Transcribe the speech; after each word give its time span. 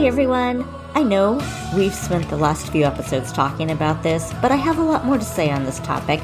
Hey 0.00 0.06
everyone! 0.06 0.66
I 0.94 1.02
know 1.02 1.34
we've 1.76 1.94
spent 1.94 2.30
the 2.30 2.36
last 2.38 2.72
few 2.72 2.86
episodes 2.86 3.30
talking 3.32 3.70
about 3.70 4.02
this, 4.02 4.32
but 4.40 4.50
I 4.50 4.56
have 4.56 4.78
a 4.78 4.82
lot 4.82 5.04
more 5.04 5.18
to 5.18 5.24
say 5.24 5.50
on 5.50 5.66
this 5.66 5.78
topic. 5.80 6.22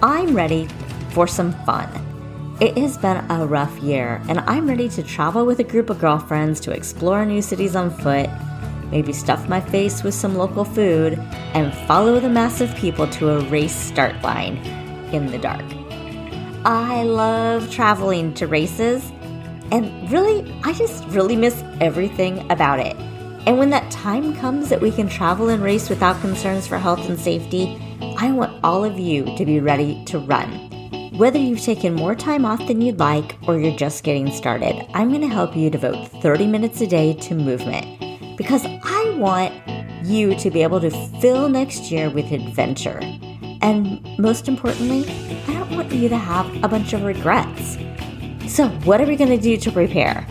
I'm 0.00 0.32
ready 0.32 0.68
for 1.10 1.26
some 1.26 1.50
fun. 1.64 1.90
It 2.60 2.78
has 2.78 2.96
been 2.96 3.28
a 3.28 3.44
rough 3.44 3.76
year, 3.80 4.22
and 4.28 4.38
I'm 4.38 4.68
ready 4.68 4.88
to 4.90 5.02
travel 5.02 5.44
with 5.44 5.58
a 5.58 5.64
group 5.64 5.90
of 5.90 5.98
girlfriends 5.98 6.60
to 6.60 6.70
explore 6.70 7.26
new 7.26 7.42
cities 7.42 7.74
on 7.74 7.90
foot, 7.90 8.30
maybe 8.92 9.12
stuff 9.12 9.48
my 9.48 9.60
face 9.60 10.04
with 10.04 10.14
some 10.14 10.36
local 10.36 10.64
food, 10.64 11.14
and 11.52 11.74
follow 11.88 12.20
the 12.20 12.28
mass 12.28 12.60
of 12.60 12.72
people 12.76 13.08
to 13.08 13.30
a 13.30 13.40
race 13.48 13.74
start 13.74 14.22
line 14.22 14.58
in 15.12 15.26
the 15.32 15.38
dark. 15.38 15.64
I 16.64 17.02
love 17.02 17.72
traveling 17.72 18.34
to 18.34 18.46
races 18.46 19.10
and 19.72 20.12
really, 20.12 20.48
I 20.62 20.72
just 20.74 21.04
really 21.06 21.34
miss 21.34 21.60
everything 21.80 22.48
about 22.52 22.78
it. 22.78 22.96
And 23.46 23.58
when 23.58 23.70
that 23.70 23.92
time 23.92 24.34
comes 24.34 24.68
that 24.70 24.80
we 24.80 24.90
can 24.90 25.08
travel 25.08 25.50
and 25.50 25.62
race 25.62 25.88
without 25.88 26.20
concerns 26.20 26.66
for 26.66 26.78
health 26.78 27.08
and 27.08 27.18
safety, 27.18 27.80
I 28.18 28.32
want 28.32 28.58
all 28.64 28.84
of 28.84 28.98
you 28.98 29.24
to 29.36 29.46
be 29.46 29.60
ready 29.60 30.04
to 30.06 30.18
run. 30.18 30.50
Whether 31.16 31.38
you've 31.38 31.62
taken 31.62 31.94
more 31.94 32.16
time 32.16 32.44
off 32.44 32.66
than 32.66 32.80
you'd 32.80 32.98
like 32.98 33.38
or 33.46 33.56
you're 33.58 33.76
just 33.76 34.02
getting 34.02 34.32
started, 34.32 34.84
I'm 34.94 35.10
going 35.10 35.20
to 35.20 35.28
help 35.28 35.56
you 35.56 35.70
devote 35.70 36.08
30 36.20 36.48
minutes 36.48 36.80
a 36.80 36.88
day 36.88 37.14
to 37.14 37.34
movement 37.36 38.36
because 38.36 38.66
I 38.66 39.14
want 39.16 39.54
you 40.04 40.34
to 40.34 40.50
be 40.50 40.64
able 40.64 40.80
to 40.80 40.90
fill 41.20 41.48
next 41.48 41.92
year 41.92 42.10
with 42.10 42.32
adventure. 42.32 42.98
And 43.62 44.04
most 44.18 44.48
importantly, 44.48 45.08
I 45.46 45.54
don't 45.54 45.70
want 45.70 45.92
you 45.92 46.08
to 46.08 46.18
have 46.18 46.46
a 46.64 46.68
bunch 46.68 46.92
of 46.92 47.04
regrets. 47.04 47.78
So, 48.48 48.68
what 48.84 49.00
are 49.00 49.06
we 49.06 49.16
going 49.16 49.30
to 49.30 49.38
do 49.38 49.56
to 49.56 49.72
prepare? 49.72 50.26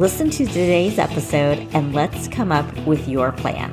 Listen 0.00 0.30
to 0.30 0.46
today's 0.46 0.98
episode 0.98 1.58
and 1.74 1.94
let's 1.94 2.26
come 2.26 2.50
up 2.50 2.64
with 2.86 3.06
your 3.06 3.32
plan. 3.32 3.70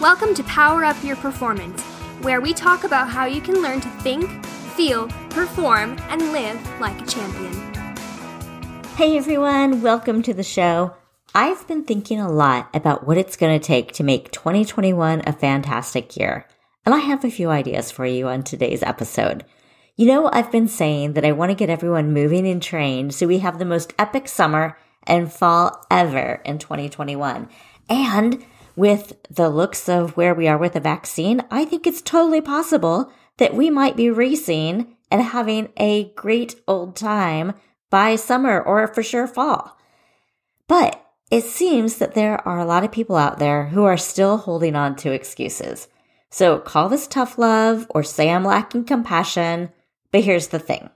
Welcome 0.00 0.34
to 0.34 0.42
Power 0.42 0.84
Up 0.84 1.00
Your 1.04 1.14
Performance, 1.14 1.80
where 2.22 2.40
we 2.40 2.52
talk 2.52 2.82
about 2.82 3.08
how 3.08 3.26
you 3.26 3.40
can 3.40 3.62
learn 3.62 3.80
to 3.80 3.88
think, 4.00 4.44
feel, 4.74 5.06
perform, 5.30 5.96
and 6.08 6.32
live 6.32 6.80
like 6.80 7.00
a 7.00 7.06
champion. 7.06 7.52
Hey 8.96 9.16
everyone, 9.16 9.82
welcome 9.82 10.20
to 10.22 10.34
the 10.34 10.42
show. 10.42 10.96
I've 11.32 11.64
been 11.68 11.84
thinking 11.84 12.18
a 12.18 12.28
lot 12.28 12.70
about 12.74 13.06
what 13.06 13.18
it's 13.18 13.36
going 13.36 13.56
to 13.56 13.64
take 13.64 13.92
to 13.92 14.02
make 14.02 14.32
2021 14.32 15.22
a 15.28 15.32
fantastic 15.32 16.16
year. 16.16 16.44
And 16.84 16.92
I 16.92 16.98
have 16.98 17.24
a 17.24 17.30
few 17.30 17.50
ideas 17.50 17.92
for 17.92 18.04
you 18.04 18.26
on 18.26 18.42
today's 18.42 18.82
episode. 18.82 19.44
You 19.94 20.06
know, 20.06 20.30
I've 20.32 20.50
been 20.50 20.68
saying 20.68 21.12
that 21.12 21.24
I 21.24 21.32
want 21.32 21.50
to 21.50 21.54
get 21.54 21.68
everyone 21.68 22.14
moving 22.14 22.46
and 22.46 22.62
trained 22.62 23.14
so 23.14 23.26
we 23.26 23.40
have 23.40 23.58
the 23.58 23.66
most 23.66 23.92
epic 23.98 24.26
summer 24.26 24.78
and 25.06 25.30
fall 25.30 25.84
ever 25.90 26.40
in 26.46 26.58
2021. 26.58 27.46
And 27.90 28.44
with 28.74 29.12
the 29.28 29.50
looks 29.50 29.90
of 29.90 30.16
where 30.16 30.34
we 30.34 30.48
are 30.48 30.56
with 30.56 30.72
the 30.72 30.80
vaccine, 30.80 31.42
I 31.50 31.66
think 31.66 31.86
it's 31.86 32.00
totally 32.00 32.40
possible 32.40 33.12
that 33.36 33.54
we 33.54 33.68
might 33.68 33.94
be 33.94 34.08
racing 34.08 34.96
and 35.10 35.20
having 35.20 35.68
a 35.76 36.04
great 36.14 36.54
old 36.66 36.96
time 36.96 37.52
by 37.90 38.16
summer 38.16 38.62
or 38.62 38.88
for 38.88 39.02
sure 39.02 39.26
fall. 39.26 39.76
But 40.68 41.04
it 41.30 41.44
seems 41.44 41.98
that 41.98 42.14
there 42.14 42.40
are 42.48 42.58
a 42.58 42.64
lot 42.64 42.82
of 42.82 42.92
people 42.92 43.16
out 43.16 43.38
there 43.38 43.66
who 43.66 43.84
are 43.84 43.98
still 43.98 44.38
holding 44.38 44.74
on 44.74 44.96
to 44.96 45.12
excuses. 45.12 45.88
So 46.30 46.58
call 46.58 46.88
this 46.88 47.06
tough 47.06 47.36
love 47.36 47.86
or 47.90 48.02
say 48.02 48.30
I'm 48.30 48.44
lacking 48.44 48.84
compassion. 48.84 49.70
But 50.12 50.24
here's 50.24 50.48
the 50.48 50.58
thing. 50.58 50.90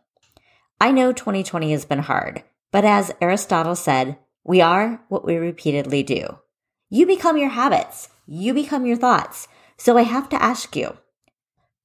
I 0.80 0.92
know 0.92 1.12
2020 1.12 1.72
has 1.72 1.84
been 1.84 2.00
hard, 2.00 2.44
but 2.70 2.84
as 2.84 3.12
Aristotle 3.20 3.74
said, 3.74 4.18
we 4.44 4.60
are 4.60 5.00
what 5.08 5.24
we 5.24 5.36
repeatedly 5.36 6.02
do. 6.02 6.38
You 6.90 7.06
become 7.06 7.36
your 7.36 7.48
habits. 7.48 8.10
You 8.26 8.54
become 8.54 8.86
your 8.86 8.96
thoughts. 8.96 9.48
So 9.78 9.96
I 9.96 10.02
have 10.02 10.28
to 10.28 10.42
ask 10.42 10.76
you, 10.76 10.96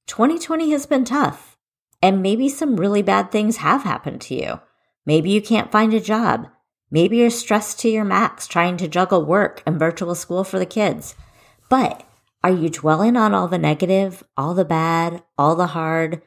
2020 0.06 0.70
has 0.70 0.86
been 0.86 1.04
tough 1.04 1.56
and 2.02 2.22
maybe 2.22 2.48
some 2.48 2.76
really 2.76 3.02
bad 3.02 3.30
things 3.30 3.58
have 3.58 3.82
happened 3.82 4.20
to 4.22 4.34
you. 4.34 4.60
Maybe 5.06 5.30
you 5.30 5.40
can't 5.40 5.72
find 5.72 5.94
a 5.94 6.00
job. 6.00 6.48
Maybe 6.90 7.16
you're 7.16 7.30
stressed 7.30 7.80
to 7.80 7.88
your 7.88 8.04
max 8.04 8.46
trying 8.46 8.76
to 8.76 8.88
juggle 8.88 9.24
work 9.24 9.62
and 9.64 9.78
virtual 9.78 10.14
school 10.14 10.44
for 10.44 10.58
the 10.58 10.66
kids. 10.66 11.14
But 11.70 12.04
are 12.44 12.50
you 12.50 12.68
dwelling 12.68 13.16
on 13.16 13.34
all 13.34 13.48
the 13.48 13.58
negative, 13.58 14.22
all 14.36 14.52
the 14.52 14.64
bad, 14.64 15.22
all 15.38 15.56
the 15.56 15.68
hard, 15.68 16.20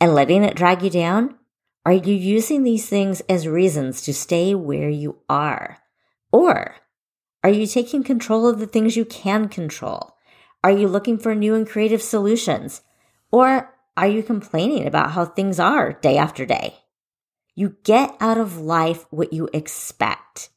and 0.00 0.14
letting 0.14 0.44
it 0.44 0.56
drag 0.56 0.82
you 0.82 0.90
down? 0.90 1.36
Are 1.84 1.92
you 1.92 2.14
using 2.14 2.62
these 2.62 2.88
things 2.88 3.20
as 3.22 3.48
reasons 3.48 4.02
to 4.02 4.12
stay 4.12 4.54
where 4.54 4.88
you 4.88 5.18
are? 5.28 5.78
Or 6.32 6.76
are 7.42 7.50
you 7.50 7.66
taking 7.66 8.02
control 8.02 8.46
of 8.46 8.58
the 8.58 8.66
things 8.66 8.96
you 8.96 9.04
can 9.04 9.48
control? 9.48 10.14
Are 10.62 10.70
you 10.70 10.88
looking 10.88 11.18
for 11.18 11.34
new 11.34 11.54
and 11.54 11.66
creative 11.66 12.02
solutions? 12.02 12.82
Or 13.30 13.74
are 13.96 14.08
you 14.08 14.22
complaining 14.22 14.86
about 14.86 15.12
how 15.12 15.24
things 15.24 15.58
are 15.58 15.92
day 15.92 16.18
after 16.18 16.44
day? 16.44 16.74
You 17.54 17.76
get 17.84 18.14
out 18.20 18.38
of 18.38 18.58
life 18.58 19.06
what 19.10 19.32
you 19.32 19.48
expect. 19.52 20.50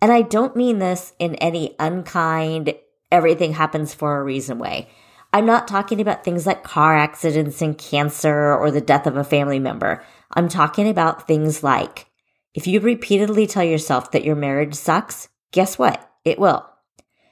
And 0.00 0.10
I 0.10 0.22
don't 0.22 0.56
mean 0.56 0.80
this 0.80 1.12
in 1.18 1.36
any 1.36 1.76
unkind, 1.78 2.74
everything 3.10 3.52
happens 3.52 3.94
for 3.94 4.18
a 4.18 4.24
reason 4.24 4.58
way. 4.58 4.88
I'm 5.32 5.46
not 5.46 5.66
talking 5.66 6.00
about 6.00 6.24
things 6.24 6.46
like 6.46 6.62
car 6.62 6.96
accidents 6.96 7.62
and 7.62 7.76
cancer 7.76 8.54
or 8.54 8.70
the 8.70 8.82
death 8.82 9.06
of 9.06 9.16
a 9.16 9.24
family 9.24 9.58
member. 9.58 10.04
I'm 10.32 10.48
talking 10.48 10.88
about 10.88 11.26
things 11.26 11.62
like 11.62 12.06
if 12.54 12.66
you 12.66 12.80
repeatedly 12.80 13.46
tell 13.46 13.64
yourself 13.64 14.10
that 14.10 14.24
your 14.24 14.36
marriage 14.36 14.74
sucks, 14.74 15.28
guess 15.52 15.78
what? 15.78 16.06
It 16.24 16.38
will. 16.38 16.68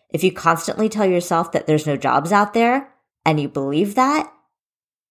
If 0.08 0.24
you 0.24 0.32
constantly 0.32 0.88
tell 0.88 1.06
yourself 1.06 1.52
that 1.52 1.66
there's 1.66 1.86
no 1.86 1.96
jobs 1.96 2.32
out 2.32 2.54
there 2.54 2.92
and 3.26 3.38
you 3.38 3.48
believe 3.48 3.94
that, 3.96 4.32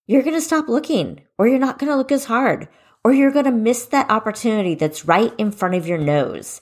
you're 0.08 0.24
going 0.24 0.36
to 0.36 0.42
stop 0.42 0.68
looking 0.68 1.22
or 1.38 1.48
you're 1.48 1.60
not 1.60 1.78
going 1.78 1.92
to 1.92 1.96
look 1.96 2.12
as 2.12 2.26
hard 2.26 2.68
or 3.04 3.14
you're 3.14 3.32
going 3.32 3.46
to 3.46 3.52
miss 3.52 3.86
that 3.86 4.10
opportunity 4.10 4.74
that's 4.74 5.06
right 5.06 5.34
in 5.38 5.52
front 5.52 5.76
of 5.76 5.88
your 5.88 6.00
nose. 6.00 6.62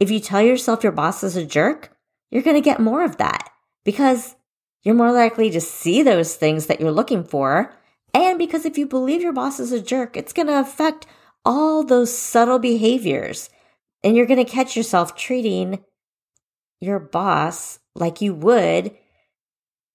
If 0.00 0.10
you 0.10 0.18
tell 0.18 0.42
yourself 0.42 0.82
your 0.82 0.92
boss 0.92 1.22
is 1.22 1.36
a 1.36 1.46
jerk, 1.46 1.96
you're 2.30 2.42
going 2.42 2.56
to 2.56 2.60
get 2.60 2.80
more 2.80 3.04
of 3.04 3.18
that 3.18 3.50
because 3.84 4.34
you're 4.82 4.94
more 4.94 5.12
likely 5.12 5.50
to 5.50 5.60
see 5.60 6.02
those 6.02 6.34
things 6.34 6.66
that 6.66 6.80
you're 6.80 6.92
looking 6.92 7.24
for. 7.24 7.74
And 8.14 8.38
because 8.38 8.64
if 8.64 8.78
you 8.78 8.86
believe 8.86 9.22
your 9.22 9.32
boss 9.32 9.60
is 9.60 9.72
a 9.72 9.80
jerk, 9.80 10.16
it's 10.16 10.32
going 10.32 10.48
to 10.48 10.58
affect 10.58 11.06
all 11.44 11.84
those 11.84 12.16
subtle 12.16 12.58
behaviors. 12.58 13.50
And 14.02 14.16
you're 14.16 14.26
going 14.26 14.44
to 14.44 14.50
catch 14.50 14.76
yourself 14.76 15.14
treating 15.14 15.84
your 16.80 16.98
boss 16.98 17.78
like 17.94 18.20
you 18.20 18.34
would 18.34 18.96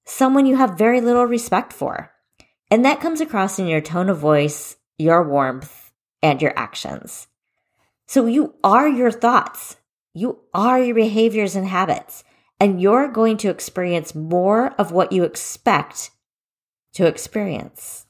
someone 0.06 0.46
you 0.46 0.56
have 0.56 0.78
very 0.78 1.02
little 1.02 1.26
respect 1.26 1.74
for. 1.74 2.12
And 2.72 2.86
that 2.86 3.02
comes 3.02 3.22
across 3.22 3.60
in 3.60 3.68
your 3.68 3.82
tone 3.82 4.10
of 4.10 4.20
voice, 4.20 4.78
your 4.98 5.28
warmth, 5.28 5.92
and 6.22 6.42
your 6.42 6.54
actions. 6.56 7.28
So 8.08 8.28
you 8.28 8.56
are 8.64 8.88
your 8.88 9.12
thoughts. 9.12 9.78
You 10.14 10.40
are 10.54 10.80
your 10.80 10.96
behaviors 10.96 11.56
and 11.56 11.68
habits, 11.68 12.24
and 12.60 12.82
you're 12.82 13.08
going 13.08 13.38
to 13.38 13.50
experience 13.50 14.16
more 14.16 14.74
of 14.80 14.92
what 14.92 15.12
you 15.12 15.24
expect 15.24 16.12
to 16.94 17.06
experience. 17.06 18.06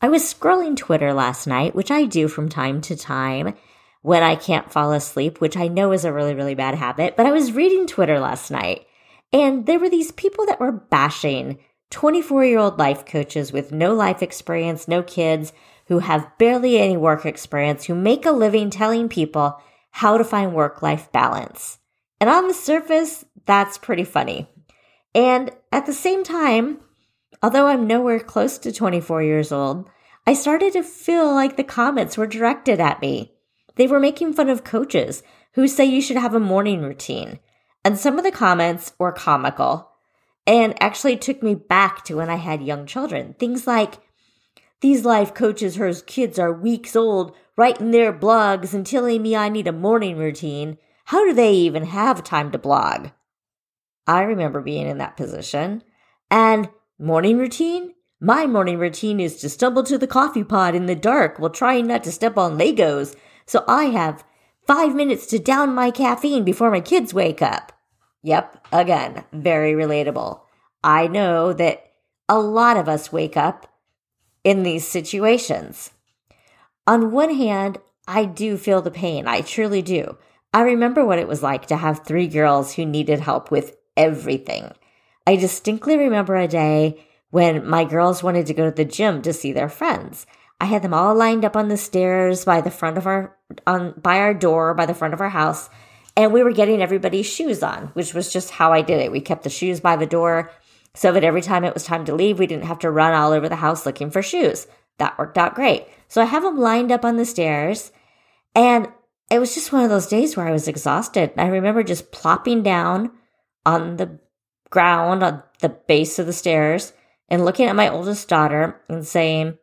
I 0.00 0.08
was 0.08 0.22
scrolling 0.22 0.76
Twitter 0.76 1.14
last 1.14 1.46
night, 1.46 1.74
which 1.74 1.90
I 1.90 2.04
do 2.04 2.28
from 2.28 2.48
time 2.48 2.82
to 2.82 2.96
time 2.96 3.54
when 4.02 4.22
I 4.22 4.36
can't 4.36 4.70
fall 4.70 4.92
asleep, 4.92 5.40
which 5.40 5.56
I 5.56 5.68
know 5.68 5.92
is 5.92 6.04
a 6.04 6.12
really, 6.12 6.34
really 6.34 6.54
bad 6.54 6.74
habit. 6.74 7.16
But 7.16 7.24
I 7.24 7.32
was 7.32 7.52
reading 7.52 7.86
Twitter 7.86 8.20
last 8.20 8.50
night, 8.50 8.86
and 9.32 9.64
there 9.64 9.78
were 9.78 9.88
these 9.88 10.12
people 10.12 10.44
that 10.46 10.60
were 10.60 10.72
bashing 10.72 11.58
24 11.90 12.44
year 12.44 12.58
old 12.58 12.78
life 12.78 13.06
coaches 13.06 13.50
with 13.50 13.72
no 13.72 13.94
life 13.94 14.22
experience, 14.22 14.86
no 14.86 15.02
kids, 15.02 15.54
who 15.86 16.00
have 16.00 16.36
barely 16.38 16.78
any 16.78 16.98
work 16.98 17.24
experience, 17.24 17.84
who 17.84 17.94
make 17.94 18.26
a 18.26 18.30
living 18.30 18.68
telling 18.68 19.08
people 19.08 19.58
how 19.90 20.18
to 20.18 20.24
find 20.24 20.52
work 20.52 20.82
life 20.82 21.10
balance. 21.12 21.78
And 22.20 22.30
on 22.30 22.48
the 22.48 22.54
surface, 22.54 23.24
that's 23.46 23.78
pretty 23.78 24.04
funny. 24.04 24.48
And 25.14 25.50
at 25.70 25.86
the 25.86 25.92
same 25.92 26.24
time, 26.24 26.80
although 27.42 27.66
I'm 27.66 27.86
nowhere 27.86 28.20
close 28.20 28.58
to 28.58 28.72
24 28.72 29.22
years 29.22 29.52
old, 29.52 29.88
I 30.26 30.34
started 30.34 30.72
to 30.72 30.82
feel 30.82 31.32
like 31.32 31.56
the 31.56 31.64
comments 31.64 32.16
were 32.16 32.26
directed 32.26 32.80
at 32.80 33.00
me. 33.00 33.34
They 33.76 33.86
were 33.86 34.00
making 34.00 34.32
fun 34.32 34.48
of 34.48 34.64
coaches 34.64 35.22
who 35.52 35.68
say 35.68 35.84
you 35.84 36.00
should 36.00 36.16
have 36.16 36.34
a 36.34 36.40
morning 36.40 36.82
routine. 36.82 37.38
And 37.84 37.98
some 37.98 38.18
of 38.18 38.24
the 38.24 38.32
comments 38.32 38.94
were 38.98 39.12
comical 39.12 39.90
and 40.46 40.80
actually 40.82 41.16
took 41.16 41.42
me 41.42 41.54
back 41.54 42.04
to 42.04 42.16
when 42.16 42.30
I 42.30 42.36
had 42.36 42.62
young 42.62 42.86
children. 42.86 43.34
Things 43.38 43.66
like, 43.66 43.98
these 44.80 45.04
life 45.04 45.32
coaches 45.32 45.76
whose 45.76 46.02
kids 46.02 46.38
are 46.38 46.52
weeks 46.52 46.94
old 46.94 47.34
writing 47.56 47.90
their 47.90 48.12
blogs 48.12 48.74
and 48.74 48.86
telling 48.86 49.22
me 49.22 49.36
I 49.36 49.48
need 49.48 49.66
a 49.66 49.72
morning 49.72 50.16
routine. 50.16 50.76
How 51.04 51.24
do 51.24 51.32
they 51.34 51.52
even 51.52 51.84
have 51.84 52.24
time 52.24 52.50
to 52.52 52.58
blog? 52.58 53.08
I 54.06 54.22
remember 54.22 54.60
being 54.60 54.86
in 54.86 54.98
that 54.98 55.16
position. 55.16 55.82
And 56.30 56.68
morning 56.98 57.38
routine? 57.38 57.94
My 58.20 58.46
morning 58.46 58.78
routine 58.78 59.20
is 59.20 59.36
to 59.36 59.48
stumble 59.48 59.82
to 59.84 59.98
the 59.98 60.06
coffee 60.06 60.44
pot 60.44 60.74
in 60.74 60.86
the 60.86 60.94
dark 60.94 61.38
while 61.38 61.50
trying 61.50 61.86
not 61.86 62.04
to 62.04 62.12
step 62.12 62.38
on 62.38 62.58
Legos. 62.58 63.16
So 63.46 63.64
I 63.68 63.84
have 63.84 64.24
five 64.66 64.94
minutes 64.94 65.26
to 65.26 65.38
down 65.38 65.74
my 65.74 65.90
caffeine 65.90 66.44
before 66.44 66.70
my 66.70 66.80
kids 66.80 67.12
wake 67.12 67.42
up. 67.42 67.72
Yep, 68.22 68.66
again, 68.72 69.24
very 69.32 69.72
relatable. 69.72 70.40
I 70.82 71.06
know 71.06 71.52
that 71.52 71.92
a 72.28 72.38
lot 72.38 72.78
of 72.78 72.88
us 72.88 73.12
wake 73.12 73.36
up 73.36 73.66
in 74.42 74.62
these 74.62 74.88
situations. 74.88 75.90
On 76.86 77.12
one 77.12 77.34
hand, 77.34 77.78
I 78.06 78.24
do 78.24 78.56
feel 78.56 78.80
the 78.80 78.90
pain. 78.90 79.26
I 79.26 79.42
truly 79.42 79.82
do. 79.82 80.16
I 80.54 80.62
remember 80.62 81.04
what 81.04 81.18
it 81.18 81.26
was 81.26 81.42
like 81.42 81.66
to 81.66 81.76
have 81.76 82.04
three 82.06 82.28
girls 82.28 82.72
who 82.72 82.86
needed 82.86 83.18
help 83.18 83.50
with 83.50 83.76
everything. 83.96 84.70
I 85.26 85.34
distinctly 85.34 85.98
remember 85.98 86.36
a 86.36 86.46
day 86.46 87.04
when 87.30 87.68
my 87.68 87.84
girls 87.84 88.22
wanted 88.22 88.46
to 88.46 88.54
go 88.54 88.70
to 88.70 88.70
the 88.70 88.84
gym 88.84 89.20
to 89.22 89.32
see 89.32 89.52
their 89.52 89.68
friends. 89.68 90.26
I 90.60 90.66
had 90.66 90.82
them 90.82 90.94
all 90.94 91.12
lined 91.12 91.44
up 91.44 91.56
on 91.56 91.66
the 91.66 91.76
stairs 91.76 92.44
by 92.44 92.60
the 92.60 92.70
front 92.70 92.96
of 92.96 93.06
our 93.08 93.36
on 93.66 93.94
by 94.00 94.18
our 94.18 94.32
door 94.32 94.74
by 94.74 94.86
the 94.86 94.94
front 94.94 95.12
of 95.12 95.20
our 95.20 95.28
house 95.28 95.68
and 96.16 96.32
we 96.32 96.44
were 96.44 96.52
getting 96.52 96.80
everybody's 96.80 97.26
shoes 97.26 97.62
on, 97.62 97.88
which 97.94 98.14
was 98.14 98.32
just 98.32 98.50
how 98.50 98.72
I 98.72 98.82
did 98.82 99.00
it. 99.00 99.10
We 99.10 99.20
kept 99.20 99.42
the 99.42 99.50
shoes 99.50 99.80
by 99.80 99.96
the 99.96 100.06
door 100.06 100.52
so 100.94 101.10
that 101.10 101.24
every 101.24 101.42
time 101.42 101.64
it 101.64 101.74
was 101.74 101.82
time 101.82 102.04
to 102.04 102.14
leave, 102.14 102.38
we 102.38 102.46
didn't 102.46 102.66
have 102.66 102.78
to 102.80 102.90
run 102.92 103.12
all 103.12 103.32
over 103.32 103.48
the 103.48 103.56
house 103.56 103.84
looking 103.84 104.10
for 104.10 104.22
shoes. 104.22 104.68
That 104.98 105.18
worked 105.18 105.36
out 105.36 105.56
great. 105.56 105.88
So 106.06 106.22
I 106.22 106.26
have 106.26 106.44
them 106.44 106.58
lined 106.58 106.92
up 106.92 107.04
on 107.04 107.16
the 107.16 107.24
stairs 107.24 107.90
and 108.54 108.86
it 109.34 109.40
was 109.40 109.54
just 109.54 109.72
one 109.72 109.82
of 109.82 109.90
those 109.90 110.06
days 110.06 110.36
where 110.36 110.46
I 110.46 110.52
was 110.52 110.68
exhausted. 110.68 111.32
I 111.36 111.46
remember 111.46 111.82
just 111.82 112.12
plopping 112.12 112.62
down 112.62 113.10
on 113.66 113.96
the 113.96 114.20
ground 114.70 115.22
on 115.22 115.42
the 115.60 115.68
base 115.68 116.18
of 116.18 116.26
the 116.26 116.32
stairs 116.32 116.92
and 117.28 117.44
looking 117.44 117.66
at 117.66 117.76
my 117.76 117.88
oldest 117.88 118.28
daughter 118.28 118.80
and 118.88 119.06
saying, 119.06 119.58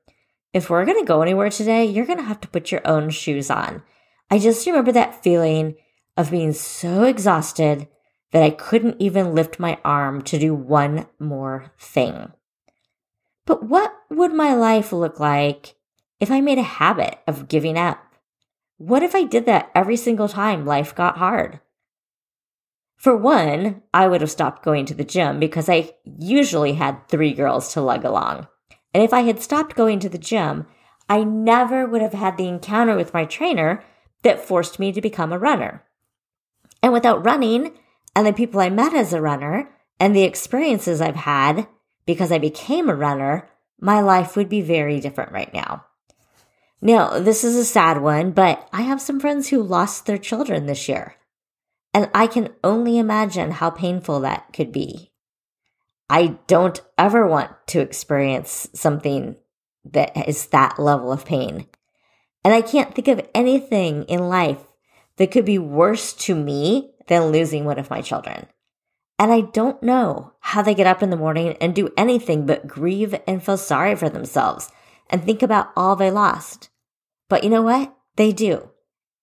if 0.53 0.69
we're 0.69 0.85
going 0.85 0.99
to 0.99 1.07
go 1.07 1.21
anywhere 1.21 1.49
today, 1.49 1.85
you're 1.85 2.05
going 2.05 2.19
to 2.19 2.25
have 2.25 2.41
to 2.41 2.47
put 2.47 2.71
your 2.71 2.85
own 2.85 3.09
shoes 3.09 3.49
on. 3.49 3.83
I 4.29 4.39
just 4.39 4.65
remember 4.67 4.91
that 4.91 5.23
feeling 5.23 5.75
of 6.17 6.31
being 6.31 6.53
so 6.53 7.03
exhausted 7.03 7.87
that 8.31 8.43
I 8.43 8.49
couldn't 8.49 9.01
even 9.01 9.35
lift 9.35 9.59
my 9.59 9.77
arm 9.85 10.21
to 10.23 10.39
do 10.39 10.53
one 10.53 11.07
more 11.19 11.71
thing. 11.79 12.31
But 13.45 13.63
what 13.63 13.93
would 14.09 14.33
my 14.33 14.53
life 14.53 14.91
look 14.91 15.19
like 15.19 15.75
if 16.19 16.29
I 16.31 16.41
made 16.41 16.57
a 16.57 16.63
habit 16.63 17.19
of 17.27 17.47
giving 17.47 17.77
up? 17.77 18.10
What 18.81 19.03
if 19.03 19.13
I 19.13 19.25
did 19.25 19.45
that 19.45 19.69
every 19.75 19.95
single 19.95 20.27
time 20.27 20.65
life 20.65 20.95
got 20.95 21.19
hard? 21.19 21.59
For 22.97 23.15
one, 23.15 23.83
I 23.93 24.07
would 24.07 24.21
have 24.21 24.31
stopped 24.31 24.65
going 24.65 24.87
to 24.87 24.95
the 24.95 25.03
gym 25.03 25.39
because 25.39 25.69
I 25.69 25.91
usually 26.03 26.73
had 26.73 27.07
three 27.07 27.31
girls 27.31 27.71
to 27.73 27.81
lug 27.81 28.03
along. 28.03 28.47
And 28.91 29.03
if 29.03 29.13
I 29.13 29.21
had 29.21 29.39
stopped 29.39 29.75
going 29.75 29.99
to 29.99 30.09
the 30.09 30.17
gym, 30.17 30.65
I 31.07 31.23
never 31.23 31.85
would 31.85 32.01
have 32.01 32.13
had 32.13 32.37
the 32.37 32.47
encounter 32.47 32.95
with 32.95 33.13
my 33.13 33.23
trainer 33.23 33.83
that 34.23 34.43
forced 34.43 34.79
me 34.79 34.91
to 34.93 34.99
become 34.99 35.31
a 35.31 35.37
runner. 35.37 35.83
And 36.81 36.91
without 36.91 37.23
running 37.23 37.77
and 38.15 38.25
the 38.25 38.33
people 38.33 38.61
I 38.61 38.71
met 38.71 38.95
as 38.95 39.13
a 39.13 39.21
runner 39.21 39.69
and 39.99 40.15
the 40.15 40.23
experiences 40.23 41.01
I've 41.01 41.17
had 41.17 41.67
because 42.07 42.31
I 42.31 42.39
became 42.39 42.89
a 42.89 42.95
runner, 42.95 43.47
my 43.79 44.01
life 44.01 44.35
would 44.35 44.49
be 44.49 44.61
very 44.61 44.99
different 44.99 45.31
right 45.31 45.53
now. 45.53 45.85
Now, 46.81 47.19
this 47.19 47.43
is 47.43 47.55
a 47.55 47.65
sad 47.65 48.01
one, 48.01 48.31
but 48.31 48.67
I 48.73 48.81
have 48.81 49.01
some 49.01 49.19
friends 49.19 49.49
who 49.49 49.61
lost 49.61 50.05
their 50.05 50.17
children 50.17 50.65
this 50.65 50.89
year. 50.89 51.15
And 51.93 52.09
I 52.13 52.25
can 52.25 52.49
only 52.63 52.97
imagine 52.97 53.51
how 53.51 53.69
painful 53.69 54.21
that 54.21 54.51
could 54.53 54.71
be. 54.71 55.11
I 56.09 56.39
don't 56.47 56.81
ever 56.97 57.27
want 57.27 57.51
to 57.67 57.81
experience 57.81 58.67
something 58.73 59.35
that 59.85 60.27
is 60.27 60.47
that 60.47 60.79
level 60.79 61.11
of 61.11 61.25
pain. 61.25 61.67
And 62.43 62.53
I 62.53 62.61
can't 62.61 62.93
think 62.93 63.07
of 63.07 63.27
anything 63.35 64.03
in 64.05 64.27
life 64.27 64.65
that 65.17 65.31
could 65.31 65.45
be 65.45 65.59
worse 65.59 66.13
to 66.13 66.35
me 66.35 66.93
than 67.07 67.31
losing 67.31 67.65
one 67.65 67.77
of 67.77 67.89
my 67.89 68.01
children. 68.01 68.47
And 69.19 69.31
I 69.31 69.41
don't 69.41 69.83
know 69.83 70.33
how 70.39 70.63
they 70.63 70.73
get 70.73 70.87
up 70.87 71.03
in 71.03 71.11
the 71.11 71.17
morning 71.17 71.55
and 71.61 71.75
do 71.75 71.93
anything 71.95 72.47
but 72.47 72.65
grieve 72.65 73.13
and 73.27 73.43
feel 73.43 73.57
sorry 73.57 73.95
for 73.95 74.09
themselves 74.09 74.71
and 75.11 75.23
think 75.23 75.43
about 75.43 75.71
all 75.75 75.95
they 75.95 76.09
lost. 76.09 76.70
But 77.31 77.45
you 77.45 77.49
know 77.49 77.61
what? 77.61 77.95
They 78.17 78.33
do. 78.33 78.71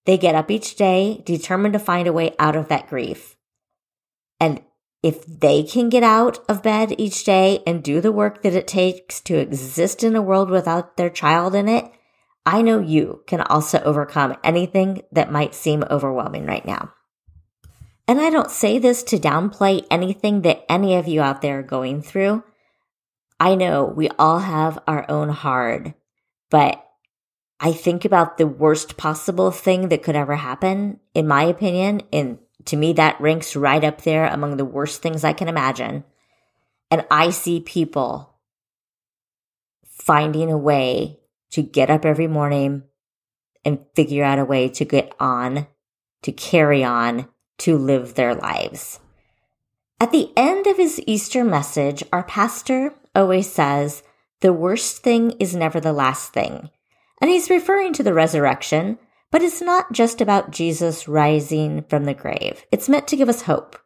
They 0.07 0.17
get 0.17 0.35
up 0.35 0.51
each 0.51 0.77
day 0.77 1.23
determined 1.27 1.75
to 1.75 1.79
find 1.79 2.09
a 2.09 2.13
way 2.13 2.35
out 2.39 2.57
of 2.57 2.69
that 2.69 2.89
grief. 2.89 3.37
And 4.41 4.63
if 5.03 5.27
they 5.27 5.63
can 5.63 5.91
get 5.91 6.03
out 6.03 6.39
of 6.49 6.63
bed 6.63 6.95
each 6.97 7.23
day 7.25 7.63
and 7.67 7.85
do 7.85 8.01
the 8.01 8.11
work 8.11 8.41
that 8.41 8.55
it 8.55 8.67
takes 8.67 9.21
to 9.21 9.37
exist 9.37 10.03
in 10.03 10.17
a 10.17 10.23
world 10.23 10.49
without 10.49 10.97
their 10.97 11.11
child 11.11 11.55
in 11.55 11.69
it, 11.69 11.85
I 12.47 12.63
know 12.63 12.81
you 12.81 13.25
can 13.27 13.43
also 13.43 13.79
overcome 13.81 14.37
anything 14.43 15.03
that 15.13 15.31
might 15.31 15.55
seem 15.55 15.85
overwhelming 15.91 16.47
right 16.47 16.65
now. 16.65 16.95
And 18.09 18.23
I 18.23 18.31
don't 18.31 18.51
say 18.51 18.79
this 18.79 19.03
to 19.03 19.19
downplay 19.19 19.87
anything 19.91 20.41
that 20.43 20.65
any 20.73 20.95
of 20.95 21.07
you 21.07 21.21
out 21.21 21.43
there 21.43 21.59
are 21.59 21.63
going 21.63 22.01
through. 22.01 22.43
I 23.39 23.55
know 23.55 23.85
we 23.85 24.09
all 24.19 24.39
have 24.39 24.79
our 24.87 25.05
own 25.11 25.29
hard, 25.29 25.93
but 26.49 26.83
I 27.61 27.73
think 27.73 28.05
about 28.05 28.39
the 28.39 28.47
worst 28.47 28.97
possible 28.97 29.51
thing 29.51 29.89
that 29.89 30.03
could 30.03 30.15
ever 30.15 30.37
happen, 30.37 31.01
in 31.15 31.27
my 31.27 31.43
opinion. 31.43 32.03
And 32.13 32.39
to 32.67 32.77
me, 32.77 32.93
that 32.95 33.21
ranks 33.21 33.57
right 33.57 33.83
up 33.83 34.03
there 34.03 34.27
among 34.27 34.57
the 34.57 34.65
worst 34.65 35.03
things 35.03 35.25
I 35.25 35.33
can 35.33 35.49
imagine. 35.49 36.05
And 36.91 37.05
I 37.11 37.31
see 37.31 37.61
people 37.61 38.35
finding 39.85 40.53
a 40.53 40.59
way 40.59 41.19
to 41.51 41.63
get 41.63 41.91
up 41.91 42.05
every 42.05 42.29
morning 42.29 42.85
and 43.65 43.81
figure 43.95 44.25
out 44.25 44.39
a 44.39 44.45
way 44.45 44.69
to 44.69 44.85
get 44.85 45.15
on, 45.19 45.67
to 46.23 46.33
carry 46.33 46.85
on, 46.85 47.29
to 47.59 47.77
live 47.77 48.15
their 48.15 48.35
lives. 48.35 49.01
At 50.01 50.13
the 50.13 50.31
end 50.37 50.69
of 50.69 50.77
his 50.77 51.01
Easter 51.07 51.43
message, 51.43 52.05
our 52.13 52.23
pastor 52.23 52.95
always 53.17 53.51
says, 53.51 54.05
the 54.41 54.53
worst 54.53 55.03
thing 55.03 55.33
is 55.41 55.57
never 55.57 55.81
the 55.81 55.93
last 55.93 56.33
thing. 56.33 56.71
And 57.21 57.31
he's 57.31 57.51
referring 57.51 57.93
to 57.95 58.03
the 58.03 58.15
resurrection, 58.15 58.99
but 59.31 59.43
it's 59.43 59.61
not 59.61 59.93
just 59.93 60.21
about 60.21 60.51
Jesus 60.51 61.09
rising 61.09 61.85
from 61.89 62.05
the 62.05 62.15
grave. 62.15 62.65
It's 62.73 62.89
meant 62.89 63.09
to 63.09 63.17
give 63.17 63.29
us 63.29 63.43
hope. 63.43 63.79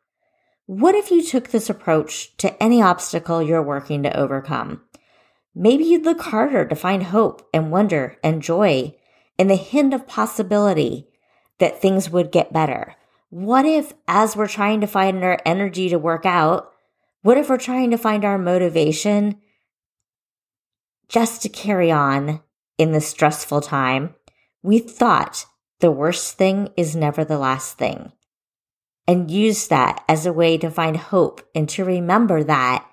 What 0.67 0.95
if 0.95 1.11
you 1.11 1.23
took 1.23 1.49
this 1.49 1.69
approach 1.69 2.37
to 2.39 2.63
any 2.63 2.81
obstacle 2.81 3.43
you're 3.43 3.63
working 3.63 4.03
to 4.05 4.17
overcome? 4.17 4.83
Maybe 5.55 5.85
you'd 5.85 6.05
look 6.05 6.21
harder 6.23 6.65
to 6.67 6.75
find 6.75 7.03
hope 7.03 7.47
and 7.53 7.71
wonder 7.71 8.17
and 8.23 8.43
joy 8.43 8.95
and 9.39 9.51
the 9.51 9.57
hint 9.57 9.93
of 9.93 10.07
possibility 10.07 11.09
that 11.59 11.81
things 11.81 12.11
would 12.11 12.33
get 12.33 12.53
better. 12.53 12.95
What 13.29 13.65
if, 13.65 13.93
as 14.07 14.37
we're 14.37 14.49
trying 14.49 14.81
to 14.83 14.87
find 14.87 15.23
our 15.25 15.39
energy 15.45 15.89
to 15.89 15.99
work 15.99 16.25
out, 16.25 16.71
what 17.23 17.39
if 17.39 17.49
we're 17.49 17.59
trying 17.59 17.91
to 17.91 17.99
find 17.99 18.25
our 18.25 18.39
motivation 18.39 19.41
just 21.09 21.43
to 21.43 21.49
carry 21.49 21.91
on 21.91 22.41
in 22.79 22.93
this 22.93 23.09
stressful 23.09 23.61
time? 23.61 24.15
We 24.63 24.79
thought 24.79 25.47
the 25.81 25.91
worst 25.91 26.37
thing 26.37 26.71
is 26.77 26.95
never 26.95 27.25
the 27.25 27.39
last 27.39 27.79
thing 27.79 28.13
and 29.07 29.31
use 29.31 29.69
that 29.69 30.05
as 30.09 30.27
a 30.27 30.33
way 30.33 30.57
to 30.59 30.71
find 30.71 30.97
hope 30.97 31.41
and 31.55 31.69
to 31.71 31.85
remember 31.85 32.45
that 32.45 32.87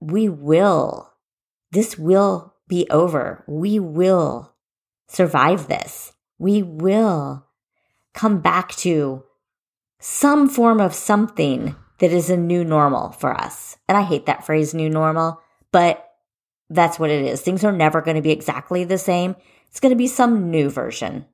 we 0.00 0.28
will, 0.28 1.12
this 1.70 1.96
will 1.96 2.54
be 2.68 2.86
over. 2.90 3.44
We 3.46 3.78
will 3.78 4.54
survive 5.08 5.68
this. 5.68 6.12
We 6.38 6.62
will 6.62 7.46
come 8.14 8.40
back 8.40 8.74
to 8.76 9.24
some 10.00 10.48
form 10.48 10.80
of 10.80 10.94
something 10.94 11.74
that 11.98 12.12
is 12.12 12.28
a 12.28 12.36
new 12.36 12.64
normal 12.64 13.12
for 13.12 13.32
us. 13.32 13.78
And 13.88 13.96
I 13.96 14.02
hate 14.02 14.26
that 14.26 14.44
phrase, 14.44 14.74
new 14.74 14.90
normal, 14.90 15.40
but 15.72 16.05
that's 16.68 16.98
what 16.98 17.10
it 17.10 17.24
is. 17.24 17.40
Things 17.40 17.64
are 17.64 17.72
never 17.72 18.00
going 18.00 18.16
to 18.16 18.22
be 18.22 18.32
exactly 18.32 18.84
the 18.84 18.98
same. 18.98 19.36
It's 19.68 19.80
going 19.80 19.90
to 19.90 19.96
be 19.96 20.06
some 20.06 20.50
new 20.50 20.70
version 20.70 21.26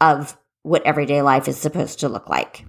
of 0.00 0.36
what 0.62 0.84
everyday 0.86 1.22
life 1.22 1.48
is 1.48 1.56
supposed 1.56 2.00
to 2.00 2.08
look 2.08 2.28
like. 2.28 2.64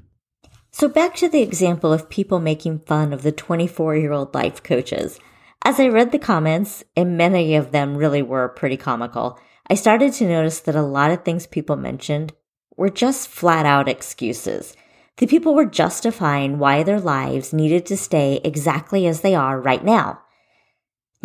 So 0.72 0.88
back 0.90 1.16
to 1.16 1.30
the 1.30 1.42
example 1.42 1.94
of 1.94 2.10
people 2.10 2.40
making 2.40 2.80
fun 2.80 3.14
of 3.14 3.24
the 3.24 3.32
24 3.32 3.96
year 3.96 4.12
old 4.12 4.34
life 4.34 4.62
coaches. 4.62 5.20
As 5.64 5.80
I 5.80 5.88
read 5.88 6.12
the 6.12 6.20
comments, 6.20 6.84
and 6.96 7.18
many 7.18 7.56
of 7.56 7.72
them 7.72 7.96
really 7.96 8.22
were 8.22 8.50
pretty 8.50 8.78
comical, 8.78 9.40
I 9.68 9.76
started 9.76 10.14
to 10.14 10.28
notice 10.28 10.60
that 10.60 10.76
a 10.76 10.82
lot 10.82 11.12
of 11.12 11.24
things 11.24 11.48
people 11.48 11.76
mentioned 11.76 12.34
were 12.76 12.90
just 12.90 13.30
flat 13.30 13.66
out 13.66 13.88
excuses. 13.88 14.76
The 15.18 15.28
people 15.28 15.56
were 15.56 15.66
justifying 15.66 16.60
why 16.60 16.84
their 16.84 17.00
lives 17.00 17.54
needed 17.54 17.86
to 17.88 17.98
stay 17.98 18.42
exactly 18.44 19.08
as 19.08 19.22
they 19.22 19.34
are 19.34 19.60
right 19.60 19.84
now. 19.84 20.22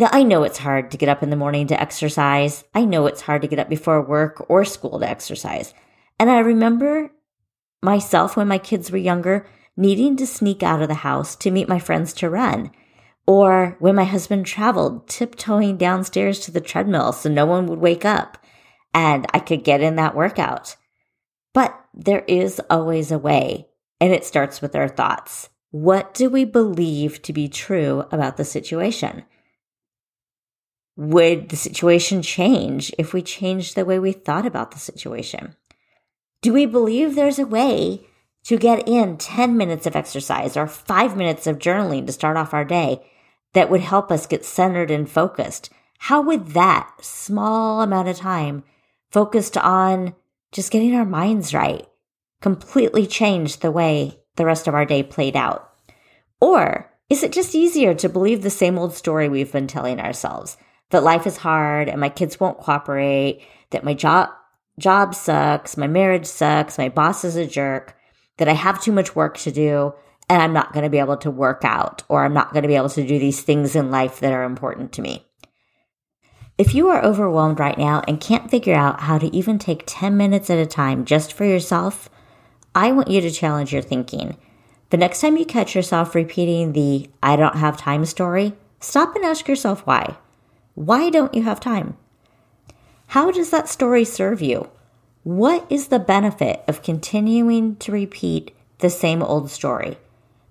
Now, 0.01 0.09
I 0.11 0.23
know 0.23 0.41
it's 0.41 0.57
hard 0.57 0.89
to 0.89 0.97
get 0.97 1.09
up 1.09 1.21
in 1.21 1.29
the 1.29 1.35
morning 1.35 1.67
to 1.67 1.79
exercise. 1.79 2.63
I 2.73 2.85
know 2.85 3.05
it's 3.05 3.21
hard 3.21 3.43
to 3.43 3.47
get 3.47 3.59
up 3.59 3.69
before 3.69 4.01
work 4.01 4.49
or 4.49 4.65
school 4.65 4.99
to 4.99 5.07
exercise. 5.07 5.75
And 6.19 6.27
I 6.27 6.39
remember 6.39 7.11
myself 7.83 8.35
when 8.35 8.47
my 8.47 8.57
kids 8.57 8.89
were 8.89 8.97
younger 8.97 9.45
needing 9.77 10.17
to 10.17 10.25
sneak 10.25 10.63
out 10.63 10.81
of 10.81 10.87
the 10.87 10.95
house 10.95 11.35
to 11.35 11.51
meet 11.51 11.69
my 11.69 11.77
friends 11.77 12.13
to 12.13 12.31
run. 12.31 12.71
Or 13.27 13.75
when 13.77 13.93
my 13.93 14.05
husband 14.05 14.47
traveled, 14.47 15.07
tiptoeing 15.07 15.77
downstairs 15.77 16.39
to 16.39 16.51
the 16.51 16.61
treadmill 16.61 17.13
so 17.13 17.29
no 17.29 17.45
one 17.45 17.67
would 17.67 17.77
wake 17.77 18.03
up 18.03 18.43
and 18.95 19.27
I 19.35 19.39
could 19.39 19.63
get 19.63 19.81
in 19.81 19.97
that 19.97 20.15
workout. 20.15 20.77
But 21.53 21.79
there 21.93 22.25
is 22.27 22.59
always 22.71 23.11
a 23.11 23.19
way, 23.19 23.67
and 23.99 24.11
it 24.11 24.25
starts 24.25 24.63
with 24.63 24.75
our 24.75 24.89
thoughts. 24.89 25.49
What 25.69 26.15
do 26.15 26.27
we 26.27 26.43
believe 26.43 27.21
to 27.21 27.33
be 27.33 27.47
true 27.47 28.05
about 28.11 28.37
the 28.37 28.45
situation? 28.45 29.25
Would 30.97 31.49
the 31.49 31.55
situation 31.55 32.21
change 32.21 32.93
if 32.97 33.13
we 33.13 33.21
changed 33.21 33.75
the 33.75 33.85
way 33.85 33.97
we 33.97 34.11
thought 34.11 34.45
about 34.45 34.71
the 34.71 34.79
situation? 34.79 35.55
Do 36.41 36.53
we 36.53 36.65
believe 36.65 37.15
there's 37.15 37.39
a 37.39 37.45
way 37.45 38.07
to 38.43 38.57
get 38.57 38.87
in 38.87 39.17
10 39.17 39.55
minutes 39.55 39.85
of 39.85 39.95
exercise 39.95 40.57
or 40.57 40.67
five 40.67 41.15
minutes 41.15 41.47
of 41.47 41.59
journaling 41.59 42.05
to 42.07 42.11
start 42.11 42.37
off 42.37 42.53
our 42.53 42.65
day 42.65 43.05
that 43.53 43.69
would 43.69 43.81
help 43.81 44.11
us 44.11 44.25
get 44.25 44.43
centered 44.43 44.91
and 44.91 45.09
focused? 45.09 45.69
How 45.99 46.21
would 46.21 46.47
that 46.49 46.91
small 47.01 47.81
amount 47.81 48.07
of 48.07 48.17
time 48.17 48.63
focused 49.11 49.57
on 49.57 50.15
just 50.51 50.71
getting 50.71 50.95
our 50.95 51.05
minds 51.05 51.53
right 51.53 51.87
completely 52.41 53.05
change 53.05 53.57
the 53.57 53.71
way 53.71 54.19
the 54.35 54.45
rest 54.45 54.67
of 54.67 54.73
our 54.73 54.85
day 54.85 55.03
played 55.03 55.35
out? 55.35 55.71
Or 56.39 56.91
is 57.09 57.23
it 57.23 57.31
just 57.31 57.53
easier 57.53 57.93
to 57.93 58.09
believe 58.09 58.41
the 58.41 58.49
same 58.49 58.79
old 58.79 58.93
story 58.93 59.29
we've 59.29 59.51
been 59.51 59.67
telling 59.67 59.99
ourselves 59.99 60.57
that 60.91 61.03
life 61.03 61.25
is 61.25 61.37
hard 61.37 61.89
and 61.89 61.99
my 61.99 62.09
kids 62.09 62.39
won't 62.39 62.59
cooperate, 62.59 63.41
that 63.71 63.83
my 63.83 63.93
job 63.93 64.29
job 64.79 65.13
sucks, 65.13 65.77
my 65.77 65.87
marriage 65.87 66.25
sucks, 66.25 66.77
my 66.77 66.89
boss 66.89 67.23
is 67.23 67.35
a 67.35 67.45
jerk, 67.45 67.97
that 68.37 68.47
I 68.47 68.53
have 68.53 68.81
too 68.81 68.91
much 68.91 69.15
work 69.15 69.37
to 69.39 69.51
do 69.51 69.93
and 70.29 70.41
I'm 70.41 70.53
not 70.53 70.71
going 70.73 70.83
to 70.83 70.89
be 70.89 70.99
able 70.99 71.17
to 71.17 71.29
work 71.31 71.63
out 71.63 72.03
or 72.07 72.23
I'm 72.23 72.33
not 72.33 72.53
going 72.53 72.63
to 72.63 72.69
be 72.69 72.75
able 72.75 72.89
to 72.89 73.05
do 73.05 73.19
these 73.19 73.41
things 73.41 73.75
in 73.75 73.91
life 73.91 74.19
that 74.21 74.33
are 74.33 74.43
important 74.43 74.93
to 74.93 75.01
me. 75.01 75.25
If 76.57 76.73
you 76.75 76.89
are 76.89 77.03
overwhelmed 77.03 77.59
right 77.59 77.77
now 77.77 78.01
and 78.07 78.21
can't 78.21 78.49
figure 78.49 78.75
out 78.75 79.01
how 79.01 79.17
to 79.17 79.35
even 79.35 79.59
take 79.59 79.83
10 79.85 80.15
minutes 80.15 80.49
at 80.49 80.59
a 80.59 80.65
time 80.65 81.05
just 81.05 81.33
for 81.33 81.43
yourself, 81.43 82.09
I 82.73 82.91
want 82.91 83.09
you 83.09 83.19
to 83.21 83.31
challenge 83.31 83.73
your 83.73 83.81
thinking. 83.81 84.37
The 84.91 84.97
next 84.97 85.21
time 85.21 85.37
you 85.37 85.45
catch 85.45 85.75
yourself 85.75 86.15
repeating 86.15 86.73
the 86.73 87.09
I 87.23 87.35
don't 87.35 87.55
have 87.55 87.77
time 87.77 88.05
story, 88.05 88.53
stop 88.79 89.15
and 89.15 89.25
ask 89.25 89.47
yourself 89.47 89.85
why. 89.85 90.17
Why 90.81 91.11
don't 91.11 91.35
you 91.35 91.43
have 91.43 91.59
time? 91.59 91.95
How 93.05 93.29
does 93.29 93.51
that 93.51 93.69
story 93.69 94.03
serve 94.03 94.41
you? 94.41 94.67
What 95.21 95.63
is 95.69 95.89
the 95.89 95.99
benefit 95.99 96.63
of 96.67 96.81
continuing 96.81 97.75
to 97.75 97.91
repeat 97.91 98.49
the 98.79 98.89
same 98.89 99.21
old 99.21 99.51
story? 99.51 99.99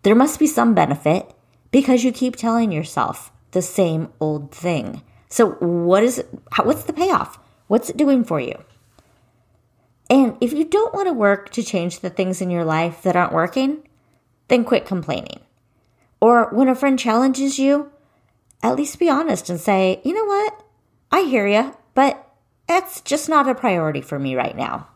There 0.05 0.15
must 0.15 0.39
be 0.39 0.47
some 0.47 0.73
benefit 0.73 1.35
because 1.73 2.05
you 2.05 2.13
keep 2.13 2.37
telling 2.37 2.71
yourself 2.71 3.33
the 3.51 3.61
same 3.61 4.13
old 4.21 4.53
thing. 4.53 5.03
So 5.31 5.55
what 5.55 6.05
is 6.05 6.23
how, 6.53 6.63
what's 6.63 6.85
the 6.85 6.93
payoff? 6.93 7.41
What's 7.67 7.91
it 7.91 7.97
doing 7.97 8.23
for 8.23 8.39
you? 8.39 8.55
And 10.09 10.37
if 10.41 10.53
you 10.53 10.65
don't 10.65 10.95
want 10.95 11.09
to 11.09 11.13
work 11.13 11.51
to 11.55 11.63
change 11.65 11.99
the 11.99 12.11
things 12.11 12.41
in 12.41 12.51
your 12.51 12.65
life 12.65 13.03
that 13.03 13.17
aren't 13.17 13.33
working, 13.33 13.83
then 14.47 14.63
quit 14.63 14.87
complaining. 14.87 15.41
Or 16.21 16.51
when 16.53 16.69
a 16.69 16.77
friend 16.77 16.97
challenges 16.97 17.59
you, 17.59 17.91
at 18.63 18.77
least 18.77 18.99
be 18.99 19.09
honest 19.09 19.51
and 19.51 19.61
say, 19.61 20.01
you 20.05 20.15
know 20.15 20.25
what? 20.25 20.65
I 21.11 21.23
hear 21.23 21.47
you, 21.47 21.75
but 21.95 22.27
that's 22.67 23.01
just 23.01 23.29
not 23.29 23.49
a 23.49 23.55
priority 23.55 24.01
for 24.01 24.19
me 24.19 24.35
right 24.35 24.57
now. 24.57 24.89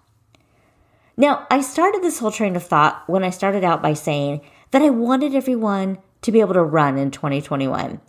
Now, 1.17 1.47
I 1.51 1.61
started 1.61 2.03
this 2.03 2.19
whole 2.19 2.33
train 2.33 2.57
of 2.57 2.63
thought 2.65 3.05
when 3.07 3.23
I 3.23 3.31
started 3.31 3.65
out 3.65 3.83
by 3.83 3.95
saying 3.95 4.41
that 4.73 4.83
I 4.83 4.91
wanted 4.91 5.35
everyone 5.35 5.99
to 6.23 6.33
be 6.33 6.41
able 6.41 6.55
to 6.55 6.63
run 6.63 6.99
in 6.99 7.11
2021. 7.11 8.01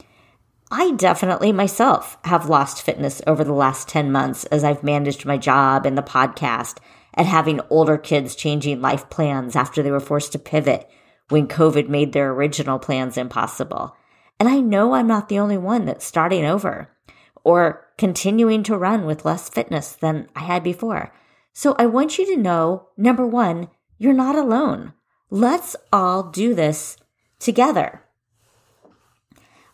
I 0.71 0.91
definitely 0.91 1.51
myself 1.51 2.17
have 2.24 2.50
lost 2.50 2.81
fitness 2.81 3.21
over 3.27 3.43
the 3.43 3.53
last 3.53 3.88
10 3.88 4.12
months 4.12 4.45
as 4.45 4.63
I've 4.63 4.83
managed 4.83 5.25
my 5.25 5.38
job 5.38 5.85
and 5.85 5.95
the 5.95 6.01
podcast 6.01 6.77
and 7.13 7.27
having 7.27 7.62
older 7.69 7.97
kids 7.97 8.35
changing 8.35 8.81
life 8.81 9.09
plans 9.09 9.55
after 9.55 9.83
they 9.83 9.91
were 9.91 10.00
forced 10.00 10.31
to 10.31 10.39
pivot 10.39 10.89
when 11.29 11.47
COVID 11.47 11.88
made 11.88 12.13
their 12.13 12.31
original 12.31 12.79
plans 12.79 13.17
impossible. 13.17 13.95
And 14.39 14.50
I 14.50 14.60
know 14.60 14.94
I'm 14.94 15.08
not 15.08 15.30
the 15.30 15.39
only 15.39 15.58
one 15.58 15.86
that's 15.86 16.06
starting 16.06 16.46
over 16.46 16.89
or 17.44 17.88
continuing 17.98 18.63
to 18.63 18.77
run 18.77 19.06
with 19.06 19.24
less 19.24 19.48
fitness 19.50 19.94
than 19.94 20.27
I 20.36 20.42
had 20.42 20.63
before. 20.63 21.13
So 21.54 21.75
I 21.80 21.86
want 21.86 22.18
you 22.18 22.25
to 22.27 22.42
know 22.42 22.89
number 22.98 23.25
one, 23.25 23.70
you're 23.98 24.13
not 24.13 24.36
alone. 24.36 24.94
Let's 25.30 25.75
all 25.94 26.24
do 26.24 26.54
this 26.54 26.98
together. 27.39 28.04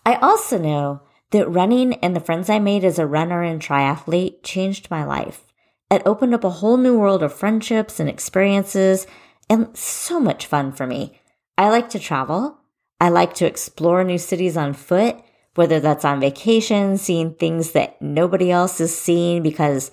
I 0.06 0.15
also 0.15 0.58
know 0.58 1.01
that 1.32 1.50
running 1.50 1.96
and 1.96 2.15
the 2.15 2.20
friends 2.20 2.50
I 2.50 2.60
made 2.60 2.84
as 2.84 3.00
a 3.00 3.08
runner 3.08 3.41
and 3.41 3.62
triathlete 3.62 4.44
changed 4.44 4.91
my 4.91 5.03
life. 5.03 5.46
It 5.89 6.01
opened 6.06 6.34
up 6.34 6.44
a 6.44 6.50
whole 6.50 6.77
new 6.77 6.98
world 6.98 7.24
of 7.24 7.34
friendships 7.34 8.00
and 8.00 8.10
experiences 8.10 9.08
and 9.50 9.75
so 9.75 10.20
much 10.20 10.46
fun 10.46 10.72
for 10.72 10.88
me. 10.88 11.20
I 11.58 11.70
like 11.70 11.89
to 11.89 12.00
travel. 12.00 12.61
I 13.01 13.10
like 13.10 13.34
to 13.36 13.46
explore 13.46 14.05
new 14.05 14.17
cities 14.17 14.55
on 14.55 14.74
foot 14.74 15.22
whether 15.55 15.79
that's 15.79 16.05
on 16.05 16.20
vacation, 16.20 16.98
seeing 16.98 17.34
things 17.34 17.72
that 17.72 18.01
nobody 18.01 18.51
else 18.51 18.79
is 18.79 18.98
seeing 18.98 19.43
because 19.43 19.91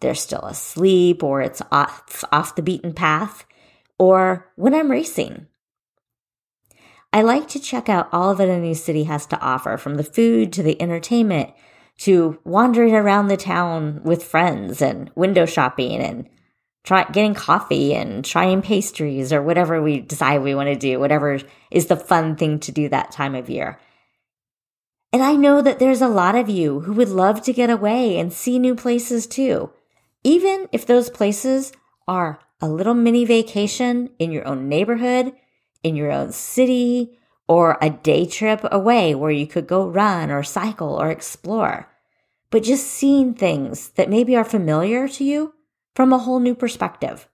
they're 0.00 0.14
still 0.14 0.42
asleep 0.42 1.22
or 1.22 1.40
it's 1.40 1.62
off, 1.72 2.24
off 2.30 2.54
the 2.54 2.62
beaten 2.62 2.92
path, 2.92 3.44
or 3.98 4.50
when 4.56 4.74
I'm 4.74 4.90
racing. 4.90 5.46
I 7.12 7.22
like 7.22 7.48
to 7.48 7.60
check 7.60 7.88
out 7.88 8.08
all 8.12 8.34
that 8.34 8.48
a 8.48 8.58
new 8.58 8.74
city 8.74 9.04
has 9.04 9.26
to 9.26 9.40
offer, 9.40 9.76
from 9.76 9.96
the 9.96 10.04
food 10.04 10.52
to 10.54 10.62
the 10.62 10.80
entertainment 10.80 11.50
to 11.98 12.38
wandering 12.44 12.94
around 12.94 13.28
the 13.28 13.36
town 13.36 14.00
with 14.02 14.24
friends 14.24 14.80
and 14.80 15.10
window 15.14 15.46
shopping 15.46 16.00
and 16.00 16.28
try 16.84 17.04
getting 17.04 17.34
coffee 17.34 17.94
and 17.94 18.24
trying 18.24 18.62
pastries 18.62 19.32
or 19.32 19.42
whatever 19.42 19.80
we 19.80 20.00
decide 20.00 20.42
we 20.42 20.54
want 20.54 20.68
to 20.68 20.76
do, 20.76 20.98
whatever 20.98 21.38
is 21.70 21.86
the 21.86 21.96
fun 21.96 22.36
thing 22.36 22.58
to 22.60 22.72
do 22.72 22.88
that 22.88 23.12
time 23.12 23.34
of 23.34 23.48
year. 23.48 23.78
And 25.12 25.22
I 25.22 25.34
know 25.34 25.60
that 25.60 25.78
there's 25.78 26.00
a 26.00 26.08
lot 26.08 26.34
of 26.34 26.48
you 26.48 26.80
who 26.80 26.92
would 26.94 27.10
love 27.10 27.42
to 27.42 27.52
get 27.52 27.70
away 27.70 28.18
and 28.18 28.32
see 28.32 28.58
new 28.58 28.74
places 28.74 29.26
too. 29.26 29.70
Even 30.24 30.68
if 30.72 30.86
those 30.86 31.10
places 31.10 31.72
are 32.08 32.40
a 32.60 32.68
little 32.68 32.94
mini 32.94 33.24
vacation 33.24 34.10
in 34.18 34.32
your 34.32 34.46
own 34.46 34.68
neighborhood, 34.68 35.32
in 35.82 35.96
your 35.96 36.10
own 36.10 36.32
city, 36.32 37.18
or 37.46 37.76
a 37.82 37.90
day 37.90 38.24
trip 38.24 38.60
away 38.70 39.14
where 39.14 39.30
you 39.30 39.46
could 39.46 39.66
go 39.66 39.86
run 39.86 40.30
or 40.30 40.42
cycle 40.42 40.94
or 40.94 41.10
explore. 41.10 41.88
But 42.50 42.62
just 42.62 42.86
seeing 42.86 43.34
things 43.34 43.90
that 43.90 44.08
maybe 44.08 44.36
are 44.36 44.44
familiar 44.44 45.08
to 45.08 45.24
you 45.24 45.54
from 45.94 46.12
a 46.12 46.18
whole 46.18 46.40
new 46.40 46.54
perspective. 46.54 47.28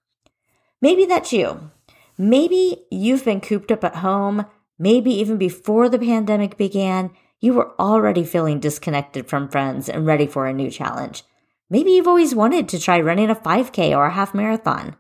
Maybe 0.81 1.05
that's 1.05 1.33
you. 1.33 1.71
Maybe 2.17 2.85
you've 2.91 3.25
been 3.25 3.41
cooped 3.41 3.71
up 3.71 3.85
at 3.85 3.97
home, 3.97 4.47
maybe 4.79 5.13
even 5.13 5.39
before 5.39 5.89
the 5.89 5.99
pandemic 5.99 6.57
began, 6.57 7.11
you 7.41 7.55
were 7.55 7.73
already 7.81 8.25
feeling 8.25 8.59
disconnected 8.59 9.29
from 9.29 9.49
friends 9.49 9.89
and 9.89 10.07
ready 10.07 10.27
for 10.27 10.47
a 10.47 10.53
new 10.53 10.71
challenge. 10.71 11.23
Maybe 11.71 11.93
you've 11.93 12.09
always 12.09 12.35
wanted 12.35 12.69
to 12.69 12.81
try 12.81 13.01
running 13.01 13.31
a 13.31 13.35
5K 13.35 13.97
or 13.97 14.07
a 14.07 14.13
half 14.13 14.35
marathon. 14.35 14.97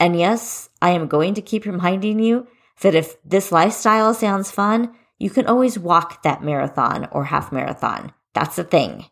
And 0.00 0.18
yes, 0.18 0.68
I 0.80 0.90
am 0.90 1.06
going 1.06 1.34
to 1.34 1.42
keep 1.42 1.64
reminding 1.64 2.18
you 2.18 2.48
that 2.80 2.94
if 2.94 3.22
this 3.22 3.52
lifestyle 3.52 4.14
sounds 4.14 4.50
fun, 4.50 4.94
you 5.18 5.30
can 5.30 5.46
always 5.46 5.78
walk 5.78 6.22
that 6.22 6.42
marathon 6.42 7.08
or 7.12 7.26
half 7.26 7.52
marathon. 7.52 8.12
That's 8.34 8.56
the 8.56 8.64
thing. 8.64 9.06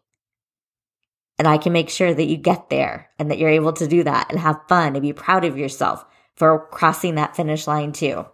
And 1.40 1.48
I 1.48 1.56
can 1.56 1.72
make 1.72 1.88
sure 1.88 2.12
that 2.12 2.26
you 2.26 2.36
get 2.36 2.68
there 2.68 3.08
and 3.18 3.30
that 3.30 3.38
you're 3.38 3.48
able 3.48 3.72
to 3.72 3.88
do 3.88 4.04
that 4.04 4.26
and 4.28 4.38
have 4.38 4.60
fun 4.68 4.94
and 4.94 5.00
be 5.00 5.14
proud 5.14 5.42
of 5.46 5.56
yourself 5.56 6.04
for 6.36 6.66
crossing 6.66 7.14
that 7.14 7.34
finish 7.34 7.66
line 7.66 7.92
too. 7.92 8.26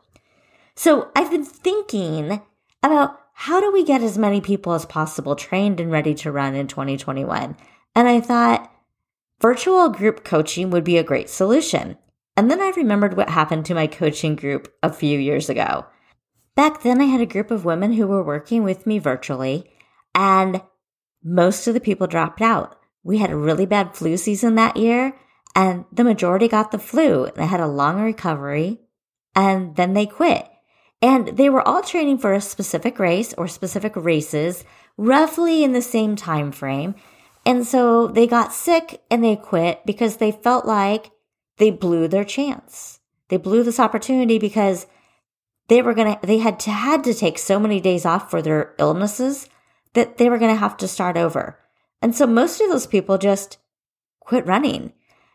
So 0.74 1.12
I've 1.14 1.30
been 1.30 1.44
thinking 1.44 2.42
about 2.82 3.20
how 3.32 3.60
do 3.60 3.70
we 3.70 3.84
get 3.84 4.02
as 4.02 4.18
many 4.18 4.40
people 4.40 4.72
as 4.72 4.84
possible 4.86 5.36
trained 5.36 5.78
and 5.78 5.88
ready 5.88 6.14
to 6.14 6.32
run 6.32 6.56
in 6.56 6.66
2021? 6.66 7.56
And 7.94 8.08
I 8.08 8.20
thought 8.20 8.72
virtual 9.40 9.88
group 9.90 10.24
coaching 10.24 10.70
would 10.70 10.82
be 10.82 10.98
a 10.98 11.04
great 11.04 11.30
solution. 11.30 11.98
And 12.36 12.50
then 12.50 12.60
I 12.60 12.72
remembered 12.76 13.16
what 13.16 13.30
happened 13.30 13.66
to 13.66 13.74
my 13.74 13.86
coaching 13.86 14.34
group 14.34 14.74
a 14.82 14.92
few 14.92 15.16
years 15.16 15.48
ago. 15.48 15.86
Back 16.56 16.82
then, 16.82 17.00
I 17.00 17.04
had 17.04 17.20
a 17.20 17.26
group 17.26 17.52
of 17.52 17.64
women 17.64 17.92
who 17.92 18.08
were 18.08 18.24
working 18.24 18.64
with 18.64 18.84
me 18.84 18.98
virtually, 18.98 19.70
and 20.12 20.60
most 21.22 21.68
of 21.68 21.74
the 21.74 21.78
people 21.78 22.08
dropped 22.08 22.42
out. 22.42 22.76
We 23.06 23.18
had 23.18 23.30
a 23.30 23.36
really 23.36 23.66
bad 23.66 23.94
flu 23.94 24.16
season 24.16 24.56
that 24.56 24.76
year, 24.76 25.16
and 25.54 25.84
the 25.92 26.02
majority 26.02 26.48
got 26.48 26.72
the 26.72 26.78
flu. 26.80 27.30
They 27.36 27.46
had 27.46 27.60
a 27.60 27.68
long 27.68 28.00
recovery, 28.00 28.80
and 29.32 29.76
then 29.76 29.94
they 29.94 30.06
quit. 30.06 30.50
And 31.00 31.28
they 31.28 31.48
were 31.48 31.66
all 31.66 31.82
training 31.82 32.18
for 32.18 32.32
a 32.32 32.40
specific 32.40 32.98
race 32.98 33.32
or 33.34 33.46
specific 33.46 33.94
races, 33.94 34.64
roughly 34.96 35.62
in 35.62 35.70
the 35.72 35.82
same 35.82 36.16
time 36.16 36.50
frame. 36.50 36.96
And 37.44 37.64
so 37.64 38.08
they 38.08 38.26
got 38.26 38.52
sick 38.52 39.00
and 39.08 39.22
they 39.22 39.36
quit 39.36 39.86
because 39.86 40.16
they 40.16 40.32
felt 40.32 40.66
like 40.66 41.12
they 41.58 41.70
blew 41.70 42.08
their 42.08 42.24
chance. 42.24 42.98
They 43.28 43.36
blew 43.36 43.62
this 43.62 43.78
opportunity 43.78 44.40
because 44.40 44.88
they 45.68 45.80
were 45.80 45.94
going 45.94 46.12
to, 46.12 46.26
they 46.26 46.38
had 46.38 46.58
to, 46.60 46.72
had 46.72 47.04
to 47.04 47.14
take 47.14 47.38
so 47.38 47.60
many 47.60 47.80
days 47.80 48.04
off 48.04 48.32
for 48.32 48.42
their 48.42 48.74
illnesses 48.80 49.48
that 49.94 50.18
they 50.18 50.28
were 50.28 50.38
going 50.38 50.52
to 50.52 50.60
have 50.60 50.76
to 50.78 50.88
start 50.88 51.16
over. 51.16 51.60
And 52.06 52.14
so 52.14 52.24
most 52.24 52.60
of 52.60 52.68
those 52.68 52.86
people 52.86 53.18
just 53.18 53.58
quit 54.20 54.46
running. 54.46 54.92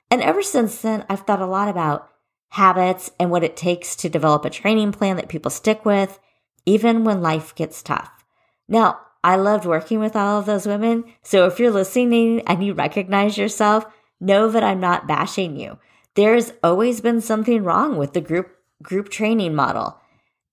And 0.09 0.21
ever 0.21 0.41
since 0.41 0.81
then, 0.81 1.03
I've 1.09 1.19
thought 1.27 1.41
a 1.41 1.45
lot 1.45 1.67
about 1.67 2.09
habits 2.47 3.11
and 3.19 3.29
what 3.29 3.43
it 3.43 3.57
takes 3.57 3.93
to 3.97 4.07
develop 4.07 4.45
a 4.45 4.49
training 4.49 4.93
plan 4.93 5.17
that 5.17 5.27
people 5.27 5.51
stick 5.51 5.83
with, 5.83 6.17
even 6.65 7.03
when 7.03 7.21
life 7.21 7.53
gets 7.55 7.83
tough. 7.83 8.23
Now, 8.69 9.01
I 9.21 9.35
loved 9.35 9.65
working 9.65 9.99
with 9.99 10.15
all 10.15 10.39
of 10.39 10.45
those 10.45 10.65
women. 10.65 11.03
So 11.23 11.45
if 11.45 11.59
you're 11.59 11.71
listening 11.71 12.39
and 12.47 12.63
you 12.63 12.73
recognize 12.73 13.37
yourself, 13.37 13.85
know 14.21 14.49
that 14.49 14.63
I'm 14.63 14.79
not 14.79 15.09
bashing 15.09 15.57
you. 15.59 15.77
There's 16.15 16.53
always 16.63 17.01
been 17.01 17.19
something 17.19 17.65
wrong 17.65 17.97
with 17.97 18.13
the 18.13 18.21
group 18.21 18.47
group 18.81 19.09
training 19.09 19.55
model. 19.55 19.99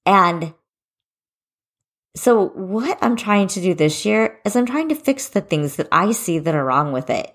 And 0.05 0.53
so 2.19 2.49
what 2.49 2.99
I'm 3.01 3.17
trying 3.17 3.49
to 3.49 3.61
do 3.61 3.75
this 3.75 4.05
year 4.05 4.41
is 4.45 4.57
I'm 4.57 4.67
trying 4.67 4.89
to 4.89 4.95
fix 4.95 5.29
the 5.29 5.41
things 5.41 5.77
that 5.77 5.89
I 5.93 6.13
see 6.13 6.39
that 6.41 6.55
are 6.55 6.65
wrong 6.65 6.93
with 6.93 7.11
it. 7.11 7.33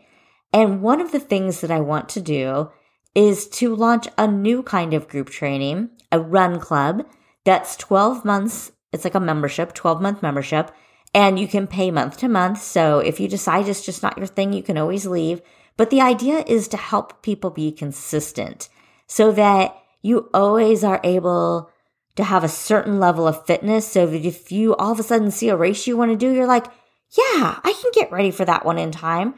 And 0.51 0.81
one 0.81 0.99
of 0.99 1.11
the 1.11 1.19
things 1.19 1.61
that 1.61 1.71
I 1.71 1.79
want 1.79 2.09
to 2.09 2.21
do 2.21 2.69
is 3.15 3.47
to 3.47 3.75
launch 3.75 4.07
a 4.17 4.27
new 4.27 4.61
kind 4.61 4.93
of 4.93 5.07
group 5.07 5.29
training, 5.29 5.89
a 6.11 6.19
run 6.19 6.59
club 6.59 7.05
that's 7.45 7.75
12 7.77 8.25
months. 8.25 8.71
It's 8.91 9.03
like 9.03 9.15
a 9.15 9.19
membership, 9.19 9.73
12 9.73 10.01
month 10.01 10.21
membership, 10.21 10.71
and 11.13 11.39
you 11.39 11.47
can 11.47 11.65
pay 11.65 11.89
month 11.89 12.17
to 12.17 12.27
month. 12.27 12.61
So 12.61 12.99
if 12.99 13.19
you 13.19 13.27
decide 13.27 13.67
it's 13.67 13.85
just 13.85 14.03
not 14.03 14.17
your 14.17 14.27
thing, 14.27 14.53
you 14.53 14.63
can 14.63 14.77
always 14.77 15.05
leave. 15.05 15.41
But 15.77 15.89
the 15.89 16.01
idea 16.01 16.43
is 16.45 16.67
to 16.67 16.77
help 16.77 17.23
people 17.23 17.49
be 17.49 17.71
consistent 17.71 18.69
so 19.07 19.31
that 19.31 19.75
you 20.01 20.29
always 20.33 20.83
are 20.83 20.99
able 21.03 21.71
to 22.15 22.23
have 22.23 22.43
a 22.43 22.49
certain 22.49 22.99
level 22.99 23.27
of 23.27 23.45
fitness. 23.45 23.87
So 23.87 24.05
that 24.07 24.25
if 24.25 24.51
you 24.51 24.75
all 24.75 24.91
of 24.91 24.99
a 24.99 25.03
sudden 25.03 25.31
see 25.31 25.49
a 25.49 25.55
race 25.55 25.87
you 25.87 25.97
want 25.97 26.11
to 26.11 26.17
do, 26.17 26.31
you're 26.31 26.47
like, 26.47 26.65
yeah, 27.11 27.59
I 27.63 27.73
can 27.79 27.91
get 27.93 28.11
ready 28.11 28.31
for 28.31 28.45
that 28.45 28.65
one 28.65 28.77
in 28.77 28.91
time. 28.91 29.35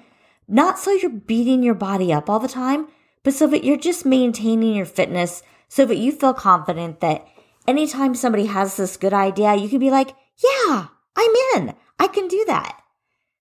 Not 0.47 0.77
so 0.77 0.91
you're 0.91 1.09
beating 1.09 1.63
your 1.63 1.73
body 1.73 2.13
up 2.13 2.29
all 2.29 2.39
the 2.39 2.47
time, 2.47 2.87
but 3.23 3.33
so 3.33 3.47
that 3.47 3.63
you're 3.63 3.77
just 3.77 4.05
maintaining 4.05 4.75
your 4.75 4.85
fitness 4.85 5.41
so 5.67 5.85
that 5.85 5.97
you 5.97 6.11
feel 6.11 6.33
confident 6.33 6.99
that 6.99 7.27
anytime 7.67 8.15
somebody 8.15 8.45
has 8.45 8.77
this 8.77 8.97
good 8.97 9.13
idea, 9.13 9.55
you 9.55 9.67
can 9.67 9.79
be 9.79 9.91
like, 9.91 10.15
yeah, 10.43 10.87
I'm 11.15 11.31
in. 11.55 11.75
I 11.99 12.07
can 12.07 12.27
do 12.27 12.43
that. 12.47 12.79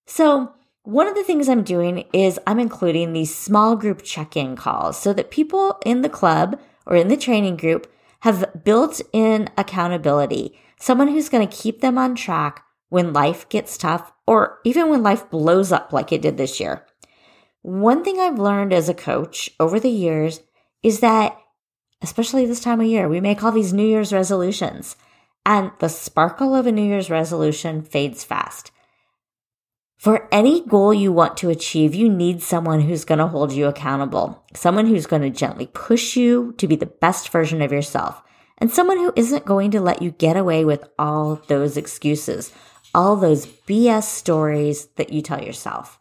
So 0.07 0.53
one 0.83 1.07
of 1.07 1.15
the 1.15 1.25
things 1.25 1.49
I'm 1.49 1.63
doing 1.63 2.05
is 2.13 2.39
I'm 2.47 2.59
including 2.59 3.13
these 3.13 3.35
small 3.35 3.77
group 3.77 4.03
check 4.03 4.37
in 4.37 4.57
calls 4.57 4.99
so 4.99 5.13
that 5.13 5.31
people 5.31 5.79
in 5.85 6.03
the 6.03 6.09
club 6.09 6.59
or 6.87 6.97
in 6.97 7.09
the 7.09 7.17
training 7.17 7.57
group 7.57 7.91
have 8.25 8.65
built 8.65 9.03
in 9.13 9.51
accountability, 9.59 10.59
someone 10.81 11.09
who's 11.09 11.29
going 11.29 11.47
to 11.47 11.57
keep 11.57 11.83
them 11.83 11.99
on 11.99 12.15
track 12.15 12.65
when 12.89 13.13
life 13.13 13.47
gets 13.51 13.77
tough 13.77 14.11
or 14.27 14.61
even 14.65 14.89
when 14.89 15.03
life 15.03 15.29
blows 15.29 15.71
up 15.71 15.93
like 15.93 16.11
it 16.11 16.23
did 16.23 16.39
this 16.39 16.59
year. 16.59 16.87
One 17.61 18.03
thing 18.03 18.19
I've 18.19 18.39
learned 18.39 18.73
as 18.73 18.89
a 18.89 18.95
coach 18.95 19.51
over 19.61 19.79
the 19.79 19.91
years 19.91 20.41
is 20.83 21.01
that, 21.01 21.37
especially 22.01 22.47
this 22.47 22.61
time 22.61 22.81
of 22.81 22.87
year, 22.87 23.11
we 23.11 23.21
make 23.21 23.45
all 23.45 23.53
these 23.53 23.75
New 23.75 23.87
Year's 23.87 24.11
resolutions 24.11 24.97
and 25.45 25.73
the 25.81 25.89
sparkle 25.91 26.55
of 26.55 26.67
a 26.67 26.73
New 26.73 26.83
Year's 26.83 27.11
resolution 27.11 27.83
fades 27.83 28.25
fast. 28.25 28.71
For 30.05 30.29
any 30.31 30.61
goal 30.61 30.93
you 30.93 31.13
want 31.13 31.39
to 31.39 31.49
achieve, 31.49 31.95
you 31.95 32.11
need 32.11 32.43
someone 32.43 32.83
who's 32.83 33.07
going 33.07 33.21
to 33.21 33.27
hold 33.27 33.55
you 33.55 33.69
accountable, 33.69 34.45
someone 34.53 34.85
who's 34.85 35.07
going 35.07 35.23
to 35.23 35.31
gently 35.31 35.67
push 35.69 36.15
you 36.15 36.53
to 36.59 36.69
be 36.69 36.77
the 36.77 36.85
best 36.85 37.31
version 37.31 37.63
of 37.63 37.73
yourself, 37.73 38.23
and 38.59 38.71
someone 38.71 38.99
who 38.99 39.15
isn't 39.17 39.47
going 39.47 39.71
to 39.71 39.81
let 39.81 40.03
you 40.03 40.11
get 40.11 40.37
away 40.37 40.63
with 40.63 40.85
all 40.99 41.37
those 41.49 41.79
excuses, 41.79 42.53
all 42.95 43.17
those 43.17 43.47
BS 43.47 44.03
stories 44.03 44.89
that 44.97 45.11
you 45.11 45.23
tell 45.23 45.43
yourself. 45.43 45.99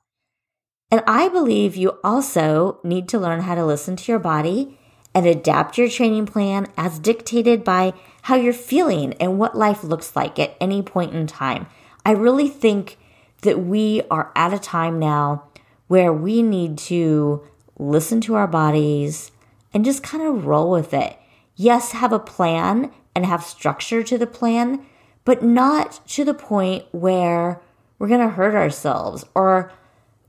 And 0.92 1.02
I 1.08 1.30
believe 1.30 1.78
you 1.78 1.98
also 2.04 2.82
need 2.84 3.08
to 3.08 3.20
learn 3.20 3.40
how 3.40 3.56
to 3.56 3.66
listen 3.66 3.96
to 3.96 4.12
your 4.12 4.20
body 4.20 4.78
and 5.16 5.26
adapt 5.26 5.78
your 5.78 5.88
training 5.88 6.26
plan 6.26 6.68
as 6.76 7.00
dictated 7.00 7.64
by 7.64 7.94
how 8.24 8.36
you're 8.36 8.52
feeling 8.52 9.14
and 9.14 9.40
what 9.40 9.58
life 9.58 9.82
looks 9.82 10.14
like 10.14 10.40
at 10.40 10.58
any 10.60 10.82
point 10.82 11.16
in 11.16 11.26
time. 11.26 11.68
I 12.06 12.12
really 12.12 12.50
think 12.50 12.98
that 13.44 13.60
we 13.60 14.02
are 14.10 14.32
at 14.36 14.54
a 14.54 14.60
time 14.60 15.00
now 15.00 15.46
where 15.88 16.12
we 16.12 16.42
need 16.42 16.78
to 16.78 17.46
listen 17.78 18.20
to 18.22 18.36
our 18.36 18.48
bodies 18.48 19.32
and 19.74 19.86
just 19.86 20.04
kind 20.04 20.24
of 20.24 20.46
roll 20.46 20.72
with 20.72 20.94
it. 20.94 21.18
Yes, 21.56 21.92
have 21.92 22.12
a 22.12 22.20
plan 22.20 22.92
and 23.16 23.26
have 23.26 23.44
structure 23.44 24.04
to 24.04 24.18
the 24.18 24.28
plan, 24.28 24.86
but 25.26 25.44
not 25.44 26.06
to 26.10 26.26
the 26.26 26.34
point 26.34 26.86
where 26.92 27.62
we're 28.00 28.08
going 28.08 28.28
to 28.28 28.36
hurt 28.36 28.56
ourselves 28.56 29.24
or 29.36 29.72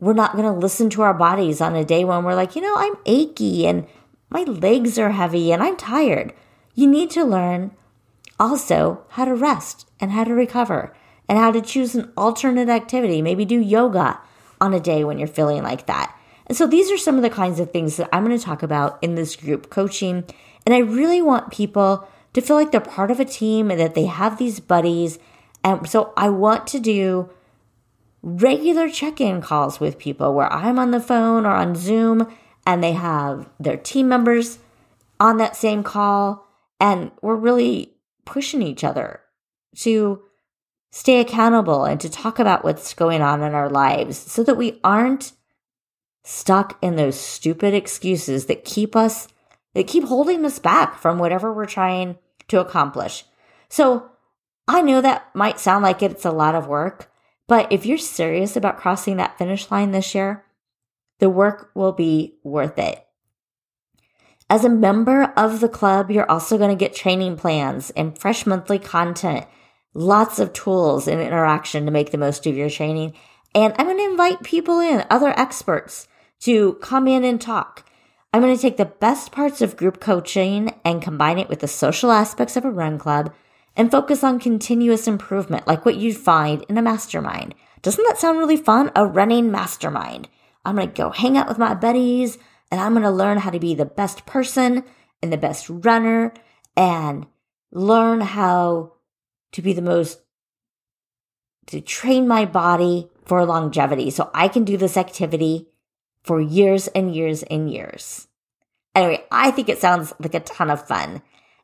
we're 0.00 0.12
not 0.12 0.32
going 0.32 0.44
to 0.44 0.52
listen 0.52 0.90
to 0.90 1.02
our 1.02 1.14
bodies 1.14 1.60
on 1.60 1.74
a 1.74 1.84
day 1.84 2.04
when 2.04 2.24
we're 2.24 2.34
like, 2.34 2.54
you 2.54 2.62
know, 2.62 2.74
I'm 2.76 2.94
achy 3.06 3.66
and 3.66 3.86
my 4.28 4.42
legs 4.42 4.98
are 4.98 5.10
heavy 5.10 5.52
and 5.52 5.62
I'm 5.62 5.76
tired. 5.76 6.34
You 6.74 6.86
need 6.88 7.10
to 7.12 7.24
learn 7.24 7.70
also 8.38 9.04
how 9.10 9.24
to 9.24 9.34
rest 9.34 9.88
and 10.00 10.10
how 10.10 10.24
to 10.24 10.34
recover 10.34 10.94
and 11.28 11.38
how 11.38 11.50
to 11.50 11.60
choose 11.60 11.94
an 11.94 12.12
alternate 12.16 12.68
activity. 12.68 13.22
Maybe 13.22 13.44
do 13.44 13.60
yoga 13.60 14.20
on 14.60 14.74
a 14.74 14.80
day 14.80 15.04
when 15.04 15.18
you're 15.18 15.28
feeling 15.28 15.62
like 15.62 15.86
that. 15.86 16.14
And 16.46 16.56
so 16.56 16.66
these 16.66 16.90
are 16.90 16.98
some 16.98 17.16
of 17.16 17.22
the 17.22 17.30
kinds 17.30 17.58
of 17.60 17.70
things 17.70 17.96
that 17.96 18.08
I'm 18.12 18.24
going 18.24 18.36
to 18.36 18.44
talk 18.44 18.62
about 18.62 18.98
in 19.02 19.14
this 19.14 19.36
group 19.36 19.70
coaching. 19.70 20.24
And 20.66 20.74
I 20.74 20.78
really 20.78 21.22
want 21.22 21.52
people 21.52 22.06
to 22.34 22.40
feel 22.40 22.56
like 22.56 22.70
they're 22.70 22.80
part 22.80 23.10
of 23.10 23.20
a 23.20 23.24
team 23.24 23.70
and 23.70 23.80
that 23.80 23.94
they 23.94 24.06
have 24.06 24.38
these 24.38 24.60
buddies. 24.60 25.18
And 25.62 25.88
so 25.88 26.12
I 26.16 26.28
want 26.28 26.66
to 26.68 26.80
do 26.80 27.30
regular 28.22 28.88
check 28.88 29.20
in 29.20 29.40
calls 29.40 29.80
with 29.80 29.98
people 29.98 30.34
where 30.34 30.52
I'm 30.52 30.78
on 30.78 30.90
the 30.90 31.00
phone 31.00 31.46
or 31.46 31.50
on 31.50 31.74
Zoom 31.74 32.26
and 32.66 32.82
they 32.82 32.92
have 32.92 33.48
their 33.60 33.76
team 33.76 34.08
members 34.08 34.58
on 35.20 35.38
that 35.38 35.56
same 35.56 35.82
call. 35.82 36.46
And 36.80 37.12
we're 37.22 37.36
really 37.36 37.94
pushing 38.24 38.62
each 38.62 38.84
other 38.84 39.20
to 39.76 40.22
stay 40.94 41.18
accountable 41.18 41.84
and 41.84 42.00
to 42.00 42.08
talk 42.08 42.38
about 42.38 42.62
what's 42.62 42.94
going 42.94 43.20
on 43.20 43.42
in 43.42 43.52
our 43.52 43.68
lives 43.68 44.16
so 44.16 44.44
that 44.44 44.56
we 44.56 44.78
aren't 44.84 45.32
stuck 46.22 46.78
in 46.80 46.94
those 46.94 47.18
stupid 47.18 47.74
excuses 47.74 48.46
that 48.46 48.64
keep 48.64 48.94
us 48.94 49.26
that 49.74 49.88
keep 49.88 50.04
holding 50.04 50.44
us 50.44 50.60
back 50.60 50.96
from 50.96 51.18
whatever 51.18 51.52
we're 51.52 51.66
trying 51.66 52.16
to 52.46 52.60
accomplish. 52.60 53.24
So 53.68 54.08
I 54.68 54.82
know 54.82 55.00
that 55.00 55.34
might 55.34 55.58
sound 55.58 55.82
like 55.82 56.00
it's 56.00 56.24
a 56.24 56.30
lot 56.30 56.54
of 56.54 56.68
work, 56.68 57.10
but 57.48 57.72
if 57.72 57.84
you're 57.84 57.98
serious 57.98 58.54
about 58.54 58.78
crossing 58.78 59.16
that 59.16 59.36
finish 59.36 59.72
line 59.72 59.90
this 59.90 60.14
year, 60.14 60.44
the 61.18 61.28
work 61.28 61.72
will 61.74 61.90
be 61.90 62.36
worth 62.44 62.78
it. 62.78 63.04
As 64.48 64.64
a 64.64 64.68
member 64.68 65.24
of 65.36 65.58
the 65.58 65.68
club, 65.68 66.12
you're 66.12 66.30
also 66.30 66.56
going 66.56 66.70
to 66.70 66.76
get 66.76 66.94
training 66.94 67.36
plans 67.36 67.90
and 67.90 68.16
fresh 68.16 68.46
monthly 68.46 68.78
content 68.78 69.46
lots 69.94 70.38
of 70.38 70.52
tools 70.52 71.08
and 71.08 71.20
interaction 71.20 71.86
to 71.86 71.92
make 71.92 72.10
the 72.10 72.18
most 72.18 72.46
of 72.46 72.56
your 72.56 72.68
training. 72.68 73.14
And 73.54 73.72
I'm 73.78 73.86
going 73.86 73.98
to 73.98 74.04
invite 74.04 74.42
people 74.42 74.80
in, 74.80 75.04
other 75.08 75.38
experts 75.38 76.08
to 76.40 76.74
come 76.74 77.08
in 77.08 77.24
and 77.24 77.40
talk. 77.40 77.88
I'm 78.32 78.42
going 78.42 78.54
to 78.54 78.60
take 78.60 78.76
the 78.76 78.84
best 78.84 79.30
parts 79.30 79.62
of 79.62 79.76
group 79.76 80.00
coaching 80.00 80.74
and 80.84 81.00
combine 81.00 81.38
it 81.38 81.48
with 81.48 81.60
the 81.60 81.68
social 81.68 82.10
aspects 82.10 82.56
of 82.56 82.64
a 82.64 82.70
run 82.70 82.98
club 82.98 83.32
and 83.76 83.90
focus 83.90 84.24
on 84.24 84.40
continuous 84.40 85.06
improvement, 85.06 85.66
like 85.68 85.84
what 85.84 85.96
you'd 85.96 86.16
find 86.16 86.64
in 86.68 86.76
a 86.76 86.82
mastermind. 86.82 87.54
Doesn't 87.82 88.04
that 88.08 88.18
sound 88.18 88.38
really 88.38 88.56
fun? 88.56 88.90
A 88.96 89.06
running 89.06 89.52
mastermind. 89.52 90.28
I'm 90.64 90.76
going 90.76 90.88
to 90.88 90.94
go 90.94 91.10
hang 91.10 91.36
out 91.36 91.48
with 91.48 91.58
my 91.58 91.74
buddies 91.74 92.38
and 92.70 92.80
I'm 92.80 92.92
going 92.92 93.04
to 93.04 93.10
learn 93.10 93.38
how 93.38 93.50
to 93.50 93.60
be 93.60 93.74
the 93.74 93.84
best 93.84 94.26
person 94.26 94.82
and 95.22 95.32
the 95.32 95.36
best 95.36 95.68
runner 95.68 96.32
and 96.76 97.26
learn 97.70 98.20
how 98.20 98.93
to 99.54 99.62
be 99.62 99.72
the 99.72 99.82
most, 99.82 100.20
to 101.66 101.80
train 101.80 102.28
my 102.28 102.44
body 102.44 103.08
for 103.24 103.44
longevity 103.44 104.10
so 104.10 104.30
I 104.34 104.48
can 104.48 104.64
do 104.64 104.76
this 104.76 104.96
activity 104.96 105.68
for 106.24 106.40
years 106.40 106.88
and 106.88 107.14
years 107.14 107.42
and 107.44 107.70
years. 107.70 108.26
Anyway, 108.94 109.24
I 109.30 109.50
think 109.52 109.68
it 109.68 109.78
sounds 109.78 110.12
like 110.18 110.34
a 110.34 110.40
ton 110.40 110.70
of 110.70 110.86
fun. 110.86 111.22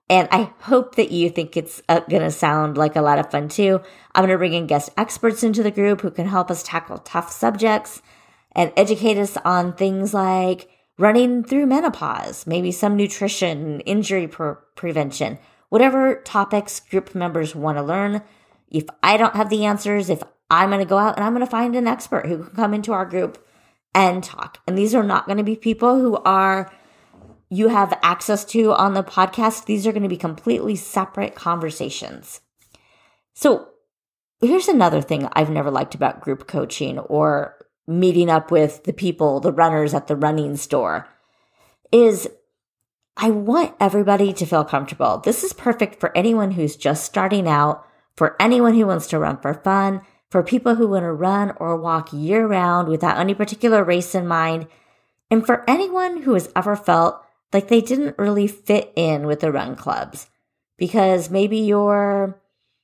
And 0.08 0.28
I 0.30 0.52
hope 0.60 0.96
that 0.96 1.10
you 1.10 1.30
think 1.30 1.56
it's 1.56 1.82
uh, 1.88 2.00
going 2.00 2.22
to 2.22 2.30
sound 2.30 2.76
like 2.76 2.96
a 2.96 3.02
lot 3.02 3.18
of 3.18 3.30
fun 3.30 3.48
too. 3.48 3.80
I'm 4.14 4.22
going 4.22 4.30
to 4.30 4.38
bring 4.38 4.54
in 4.54 4.66
guest 4.66 4.90
experts 4.96 5.42
into 5.42 5.62
the 5.62 5.70
group 5.70 6.00
who 6.00 6.10
can 6.10 6.26
help 6.26 6.50
us 6.50 6.62
tackle 6.62 6.98
tough 6.98 7.30
subjects 7.30 8.02
and 8.52 8.72
educate 8.76 9.18
us 9.18 9.36
on 9.44 9.72
things 9.72 10.14
like 10.14 10.68
running 10.98 11.42
through 11.42 11.66
menopause, 11.66 12.46
maybe 12.46 12.70
some 12.70 12.96
nutrition, 12.96 13.80
injury 13.80 14.28
pre- 14.28 14.54
prevention, 14.74 15.38
whatever 15.70 16.16
topics 16.16 16.80
group 16.80 17.14
members 17.14 17.54
want 17.54 17.78
to 17.78 17.82
learn. 17.82 18.22
If 18.68 18.84
I 19.02 19.16
don't 19.16 19.34
have 19.34 19.48
the 19.48 19.64
answers, 19.64 20.10
if 20.10 20.22
I'm 20.50 20.68
going 20.68 20.80
to 20.80 20.88
go 20.88 20.98
out 20.98 21.16
and 21.16 21.24
I'm 21.24 21.32
going 21.32 21.46
to 21.46 21.50
find 21.50 21.74
an 21.74 21.86
expert 21.86 22.26
who 22.26 22.44
can 22.44 22.54
come 22.54 22.74
into 22.74 22.92
our 22.92 23.06
group 23.06 23.44
and 23.94 24.22
talk. 24.22 24.58
And 24.66 24.76
these 24.76 24.94
are 24.94 25.02
not 25.02 25.26
going 25.26 25.38
to 25.38 25.44
be 25.44 25.56
people 25.56 25.98
who 25.98 26.16
are 26.18 26.70
you 27.52 27.68
have 27.68 27.98
access 28.02 28.44
to 28.44 28.72
on 28.72 28.94
the 28.94 29.02
podcast. 29.02 29.64
These 29.64 29.86
are 29.86 29.92
going 29.92 30.04
to 30.04 30.08
be 30.08 30.16
completely 30.16 30.76
separate 30.76 31.34
conversations. 31.34 32.40
So 33.34 33.68
here's 34.40 34.68
another 34.68 35.00
thing 35.00 35.28
I've 35.32 35.50
never 35.50 35.70
liked 35.70 35.94
about 35.94 36.20
group 36.20 36.46
coaching 36.46 36.98
or 36.98 37.56
meeting 37.88 38.30
up 38.30 38.52
with 38.52 38.84
the 38.84 38.92
people, 38.92 39.40
the 39.40 39.52
runners 39.52 39.94
at 39.94 40.06
the 40.06 40.14
running 40.14 40.56
store. 40.56 41.08
is 41.90 42.28
I 43.16 43.30
want 43.30 43.74
everybody 43.80 44.32
to 44.32 44.46
feel 44.46 44.64
comfortable. 44.64 45.18
This 45.18 45.44
is 45.44 45.52
perfect 45.52 46.00
for 46.00 46.16
anyone 46.16 46.52
who's 46.52 46.76
just 46.76 47.04
starting 47.04 47.46
out, 47.46 47.86
for 48.16 48.36
anyone 48.40 48.74
who 48.74 48.86
wants 48.86 49.08
to 49.08 49.18
run 49.18 49.38
for 49.38 49.54
fun, 49.54 50.02
for 50.30 50.42
people 50.42 50.76
who 50.76 50.88
want 50.88 51.02
to 51.02 51.12
run 51.12 51.52
or 51.58 51.76
walk 51.76 52.12
year 52.12 52.46
round 52.46 52.88
without 52.88 53.18
any 53.18 53.34
particular 53.34 53.84
race 53.84 54.14
in 54.14 54.26
mind, 54.26 54.68
and 55.30 55.44
for 55.44 55.68
anyone 55.68 56.22
who 56.22 56.34
has 56.34 56.50
ever 56.56 56.76
felt 56.76 57.22
like 57.52 57.68
they 57.68 57.80
didn't 57.80 58.18
really 58.18 58.46
fit 58.46 58.92
in 58.96 59.26
with 59.26 59.40
the 59.40 59.52
run 59.52 59.76
clubs 59.76 60.28
because 60.76 61.30
maybe 61.30 61.58
you're 61.58 62.40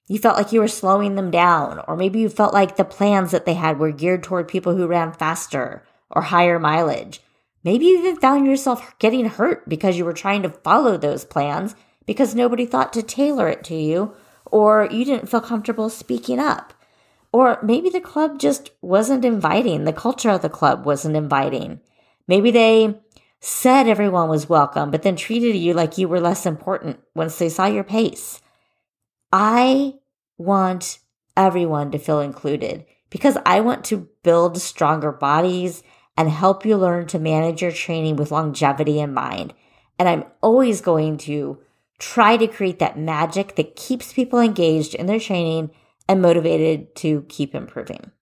you 0.08 0.18
felt 0.18 0.36
like 0.36 0.52
you 0.52 0.60
were 0.60 0.68
slowing 0.68 1.16
them 1.16 1.30
down 1.30 1.82
or 1.88 1.96
maybe 1.96 2.20
you 2.20 2.28
felt 2.28 2.54
like 2.54 2.76
the 2.76 2.84
plans 2.84 3.32
that 3.32 3.44
they 3.44 3.54
had 3.54 3.78
were 3.78 3.90
geared 3.90 4.22
toward 4.22 4.46
people 4.46 4.76
who 4.76 4.86
ran 4.86 5.12
faster 5.12 5.82
or 6.10 6.22
higher 6.22 6.58
mileage 6.58 7.20
maybe 7.66 7.84
you 7.84 7.98
even 7.98 8.16
found 8.16 8.46
yourself 8.46 8.98
getting 8.98 9.26
hurt 9.26 9.68
because 9.68 9.98
you 9.98 10.06
were 10.06 10.14
trying 10.14 10.42
to 10.42 10.48
follow 10.48 10.96
those 10.96 11.26
plans 11.26 11.74
because 12.06 12.34
nobody 12.34 12.64
thought 12.64 12.94
to 12.94 13.02
tailor 13.02 13.48
it 13.48 13.62
to 13.62 13.74
you 13.74 14.14
or 14.46 14.88
you 14.90 15.04
didn't 15.04 15.28
feel 15.28 15.42
comfortable 15.42 15.90
speaking 15.90 16.38
up 16.38 16.72
or 17.30 17.58
maybe 17.62 17.90
the 17.90 18.00
club 18.00 18.38
just 18.38 18.70
wasn't 18.80 19.26
inviting 19.26 19.84
the 19.84 19.92
culture 19.92 20.30
of 20.30 20.40
the 20.40 20.48
club 20.48 20.86
wasn't 20.86 21.14
inviting 21.14 21.78
maybe 22.26 22.50
they 22.50 22.98
said 23.40 23.86
everyone 23.86 24.28
was 24.28 24.48
welcome, 24.48 24.90
but 24.90 25.02
then 25.02 25.16
treated 25.16 25.56
you 25.56 25.74
like 25.74 25.98
you 25.98 26.08
were 26.08 26.20
less 26.20 26.46
important 26.46 26.98
once 27.14 27.38
they 27.38 27.48
saw 27.48 27.66
your 27.66 27.84
pace. 27.84 28.40
I 29.32 29.94
want 30.38 30.98
everyone 31.36 31.90
to 31.92 31.98
feel 31.98 32.20
included 32.20 32.86
because 33.10 33.36
I 33.44 33.60
want 33.60 33.84
to 33.86 34.08
build 34.22 34.60
stronger 34.60 35.12
bodies 35.12 35.82
and 36.16 36.30
help 36.30 36.64
you 36.64 36.76
learn 36.76 37.06
to 37.08 37.18
manage 37.18 37.62
your 37.62 37.72
training 37.72 38.16
with 38.16 38.30
longevity 38.30 39.00
in 39.00 39.12
mind. 39.12 39.54
And 39.98 40.08
I'm 40.08 40.24
always 40.40 40.80
going 40.80 41.18
to 41.18 41.58
try 41.98 42.36
to 42.36 42.46
create 42.46 42.78
that 42.78 42.98
magic 42.98 43.56
that 43.56 43.76
keeps 43.76 44.12
people 44.12 44.38
engaged 44.38 44.94
in 44.94 45.06
their 45.06 45.20
training 45.20 45.70
and 46.08 46.22
motivated 46.22 46.94
to 46.96 47.24
keep 47.28 47.54
improving. 47.54 48.12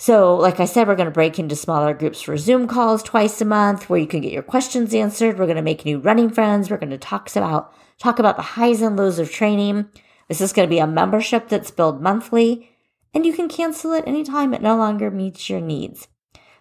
So, 0.00 0.36
like 0.36 0.60
I 0.60 0.64
said, 0.64 0.86
we're 0.86 0.94
going 0.94 1.08
to 1.08 1.12
break 1.12 1.40
into 1.40 1.56
smaller 1.56 1.92
groups 1.92 2.22
for 2.22 2.36
Zoom 2.36 2.68
calls 2.68 3.02
twice 3.02 3.40
a 3.40 3.44
month 3.44 3.90
where 3.90 3.98
you 3.98 4.06
can 4.06 4.20
get 4.20 4.32
your 4.32 4.44
questions 4.44 4.94
answered. 4.94 5.38
We're 5.38 5.46
going 5.46 5.56
to 5.56 5.62
make 5.62 5.84
new 5.84 5.98
running 5.98 6.30
friends. 6.30 6.70
We're 6.70 6.76
going 6.76 6.90
to 6.90 6.98
talk 6.98 7.34
about 7.34 7.74
talk 7.98 8.20
about 8.20 8.36
the 8.36 8.42
highs 8.42 8.80
and 8.80 8.96
lows 8.96 9.18
of 9.18 9.32
training. 9.32 9.88
This 10.28 10.40
is 10.40 10.52
going 10.52 10.68
to 10.68 10.70
be 10.70 10.78
a 10.78 10.86
membership 10.86 11.48
that's 11.48 11.72
billed 11.72 12.00
monthly, 12.00 12.70
and 13.12 13.26
you 13.26 13.32
can 13.32 13.48
cancel 13.48 13.92
it 13.92 14.04
anytime 14.06 14.54
it 14.54 14.62
no 14.62 14.76
longer 14.76 15.10
meets 15.10 15.50
your 15.50 15.60
needs. 15.60 16.06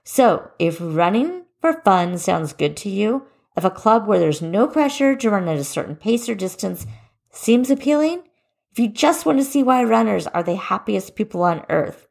So, 0.10 0.52
if 0.58 0.78
running 0.80 1.44
for 1.60 1.82
fun 1.82 2.18
sounds 2.18 2.54
good 2.54 2.78
to 2.78 2.90
you, 2.90 3.28
if 3.58 3.66
a 3.66 3.70
club 3.70 4.08
where 4.08 4.20
there's 4.20 4.42
no 4.42 4.66
pressure 4.66 5.18
to 5.18 5.30
run 5.30 5.50
at 5.50 5.58
a 5.58 5.66
certain 5.66 5.98
pace 5.98 6.30
or 6.30 6.36
distance 6.36 6.88
seems 7.30 7.70
appealing, 7.70 8.24
if 8.72 8.80
you 8.80 8.88
just 8.88 9.26
want 9.26 9.40
to 9.40 9.44
see 9.44 9.64
why 9.64 9.84
runners 9.84 10.26
are 10.28 10.44
the 10.44 10.56
happiest 10.56 11.16
people 11.18 11.44
on 11.44 11.66
earth, 11.68 12.08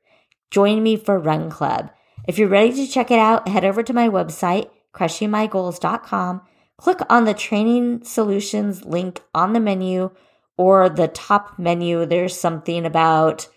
Join 0.51 0.83
me 0.83 0.97
for 0.97 1.19
Run 1.19 1.51
Club. 1.51 1.91
If 2.27 2.39
you're 2.39 2.49
ready 2.49 2.73
to 2.73 2.91
check 2.91 3.11
it 3.11 3.19
out, 3.19 3.49
head 3.49 3.65
over 3.65 3.83
to 3.83 3.93
my 3.93 4.09
website, 4.09 4.71
crushingmygoals.com, 4.95 6.43
click 6.77 6.99
on 7.11 7.25
the 7.25 7.35
training 7.35 8.05
solutions 8.05 8.85
link 8.85 9.23
on 9.35 9.53
the 9.53 9.61
menu 9.61 10.11
or 10.57 10.89
the 10.89 11.09
top 11.09 11.59
menu. 11.59 12.07
There's 12.07 12.39
something 12.39 12.87
about 12.87 13.49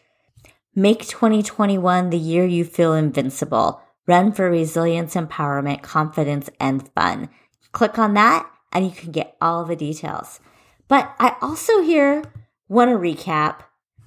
make 0.75 1.07
2021 1.07 2.09
the 2.09 2.17
year 2.17 2.45
you 2.45 2.65
feel 2.65 2.93
invincible. 2.93 3.81
Run 4.09 4.31
for 4.31 4.49
resilience, 4.49 5.13
empowerment, 5.13 5.83
confidence, 5.83 6.49
and 6.59 6.89
fun. 6.93 7.29
Click 7.73 7.99
on 7.99 8.15
that 8.15 8.49
and 8.71 8.83
you 8.83 8.89
can 8.89 9.11
get 9.11 9.37
all 9.39 9.65
the 9.65 9.75
details. 9.75 10.39
But 10.87 11.13
I 11.19 11.35
also 11.43 11.83
here 11.83 12.23
want 12.67 12.89
to 12.89 12.97
recap 12.97 13.59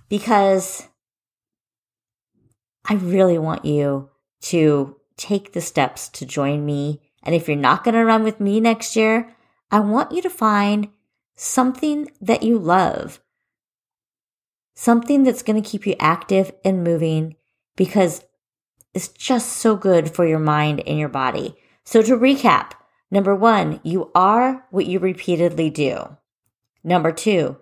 because 0.08 0.88
I 2.84 2.94
really 2.94 3.38
want 3.38 3.64
you 3.64 4.10
to 4.46 4.96
take 5.16 5.52
the 5.52 5.60
steps 5.60 6.08
to 6.08 6.26
join 6.26 6.66
me. 6.66 7.00
And 7.22 7.32
if 7.32 7.46
you're 7.46 7.56
not 7.56 7.84
going 7.84 7.94
to 7.94 8.04
run 8.04 8.24
with 8.24 8.40
me 8.40 8.58
next 8.58 8.96
year, 8.96 9.32
I 9.70 9.78
want 9.78 10.10
you 10.10 10.20
to 10.22 10.30
find 10.30 10.88
something 11.36 12.10
that 12.20 12.42
you 12.42 12.58
love, 12.58 13.20
something 14.74 15.22
that's 15.22 15.44
going 15.44 15.62
to 15.62 15.70
keep 15.70 15.86
you 15.86 15.94
active 16.00 16.50
and 16.64 16.82
moving 16.82 17.36
because 17.76 18.24
it's 18.94 19.08
just 19.08 19.54
so 19.54 19.76
good 19.76 20.14
for 20.14 20.26
your 20.26 20.38
mind 20.38 20.82
and 20.86 20.98
your 20.98 21.08
body. 21.08 21.56
So 21.84 22.02
to 22.02 22.16
recap, 22.16 22.72
number 23.10 23.34
one, 23.34 23.80
you 23.82 24.10
are 24.14 24.66
what 24.70 24.86
you 24.86 24.98
repeatedly 24.98 25.70
do. 25.70 26.16
Number 26.84 27.12
two, 27.12 27.56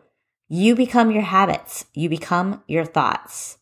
you 0.48 0.74
become 0.74 1.10
your 1.10 1.22
habits. 1.22 1.84
You 1.94 2.08
become 2.08 2.62
your 2.66 2.84
thoughts. 2.84 3.58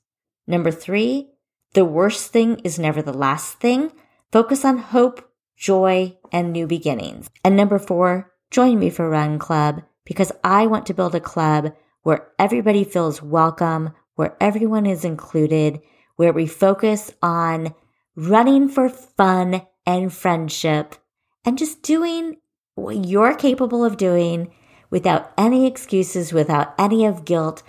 Number 0.46 0.70
three, 0.70 1.30
the 1.74 1.84
worst 1.84 2.32
thing 2.32 2.60
is 2.64 2.78
never 2.78 3.02
the 3.02 3.12
last 3.12 3.60
thing. 3.60 3.92
Focus 4.32 4.64
on 4.64 4.78
hope, 4.78 5.30
joy, 5.56 6.16
and 6.32 6.52
new 6.52 6.66
beginnings. 6.66 7.28
And 7.44 7.56
number 7.56 7.78
four, 7.78 8.32
join 8.50 8.78
me 8.78 8.88
for 8.88 9.10
Run 9.10 9.38
Club 9.38 9.82
because 10.06 10.32
I 10.42 10.66
want 10.66 10.86
to 10.86 10.94
build 10.94 11.14
a 11.14 11.20
club 11.20 11.74
where 12.02 12.28
everybody 12.38 12.84
feels 12.84 13.22
welcome, 13.22 13.90
where 14.14 14.36
everyone 14.40 14.86
is 14.86 15.04
included, 15.04 15.82
where 16.18 16.32
we 16.32 16.48
focus 16.48 17.12
on 17.22 17.72
running 18.16 18.68
for 18.68 18.88
fun 18.88 19.62
and 19.86 20.12
friendship 20.12 20.96
and 21.44 21.56
just 21.56 21.80
doing 21.80 22.36
what 22.74 23.06
you're 23.06 23.36
capable 23.36 23.84
of 23.84 23.96
doing 23.96 24.52
without 24.90 25.32
any 25.38 25.64
excuses, 25.64 26.32
without 26.32 26.74
any 26.76 27.06
of 27.06 27.24
guilt, 27.24 27.62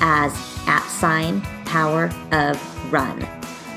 as 0.00 0.32
at 0.68 0.86
sign 0.86 1.40
Power 1.64 2.12
of 2.30 2.92
Run. 2.92 3.26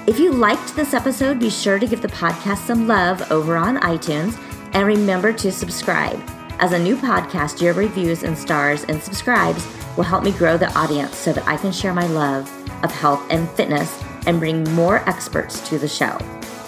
If 0.06 0.20
you 0.20 0.32
liked 0.32 0.76
this 0.76 0.94
episode, 0.94 1.40
be 1.40 1.50
sure 1.50 1.80
to 1.80 1.88
give 1.88 2.04
the 2.04 2.10
podcast 2.10 2.68
some 2.68 2.88
love 2.88 3.32
over 3.32 3.58
on 3.58 3.80
iTunes 3.80 4.40
and 4.74 4.86
remember 4.86 5.34
to 5.34 5.52
subscribe. 5.52 6.22
As 6.60 6.74
a 6.74 6.80
new 6.80 6.96
podcast, 6.96 7.60
your 7.60 7.74
reviews 7.74 8.22
and 8.22 8.38
stars 8.38 8.84
and 8.84 9.02
subscribes 9.02 9.66
will 10.00 10.06
help 10.06 10.24
me 10.24 10.32
grow 10.32 10.58
the 10.58 10.72
audience 10.80 11.18
so 11.18 11.34
that 11.34 11.46
I 11.46 11.58
can 11.58 11.74
share 11.74 11.94
my 11.94 12.08
love 12.08 12.50
of 12.86 12.90
health 12.90 13.22
and 13.30 13.50
fitness 13.50 14.02
and 14.28 14.40
bring 14.40 14.64
more 14.74 15.00
experts 15.10 15.60
to 15.68 15.78
the 15.78 15.90
show. 15.90 16.18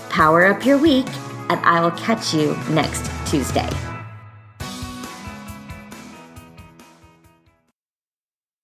Power 0.09 0.47
up 0.47 0.65
your 0.65 0.77
week, 0.77 1.07
and 1.49 1.57
I 1.61 1.79
will 1.79 1.91
catch 1.91 2.33
you 2.33 2.57
next 2.71 3.09
Tuesday. 3.25 3.69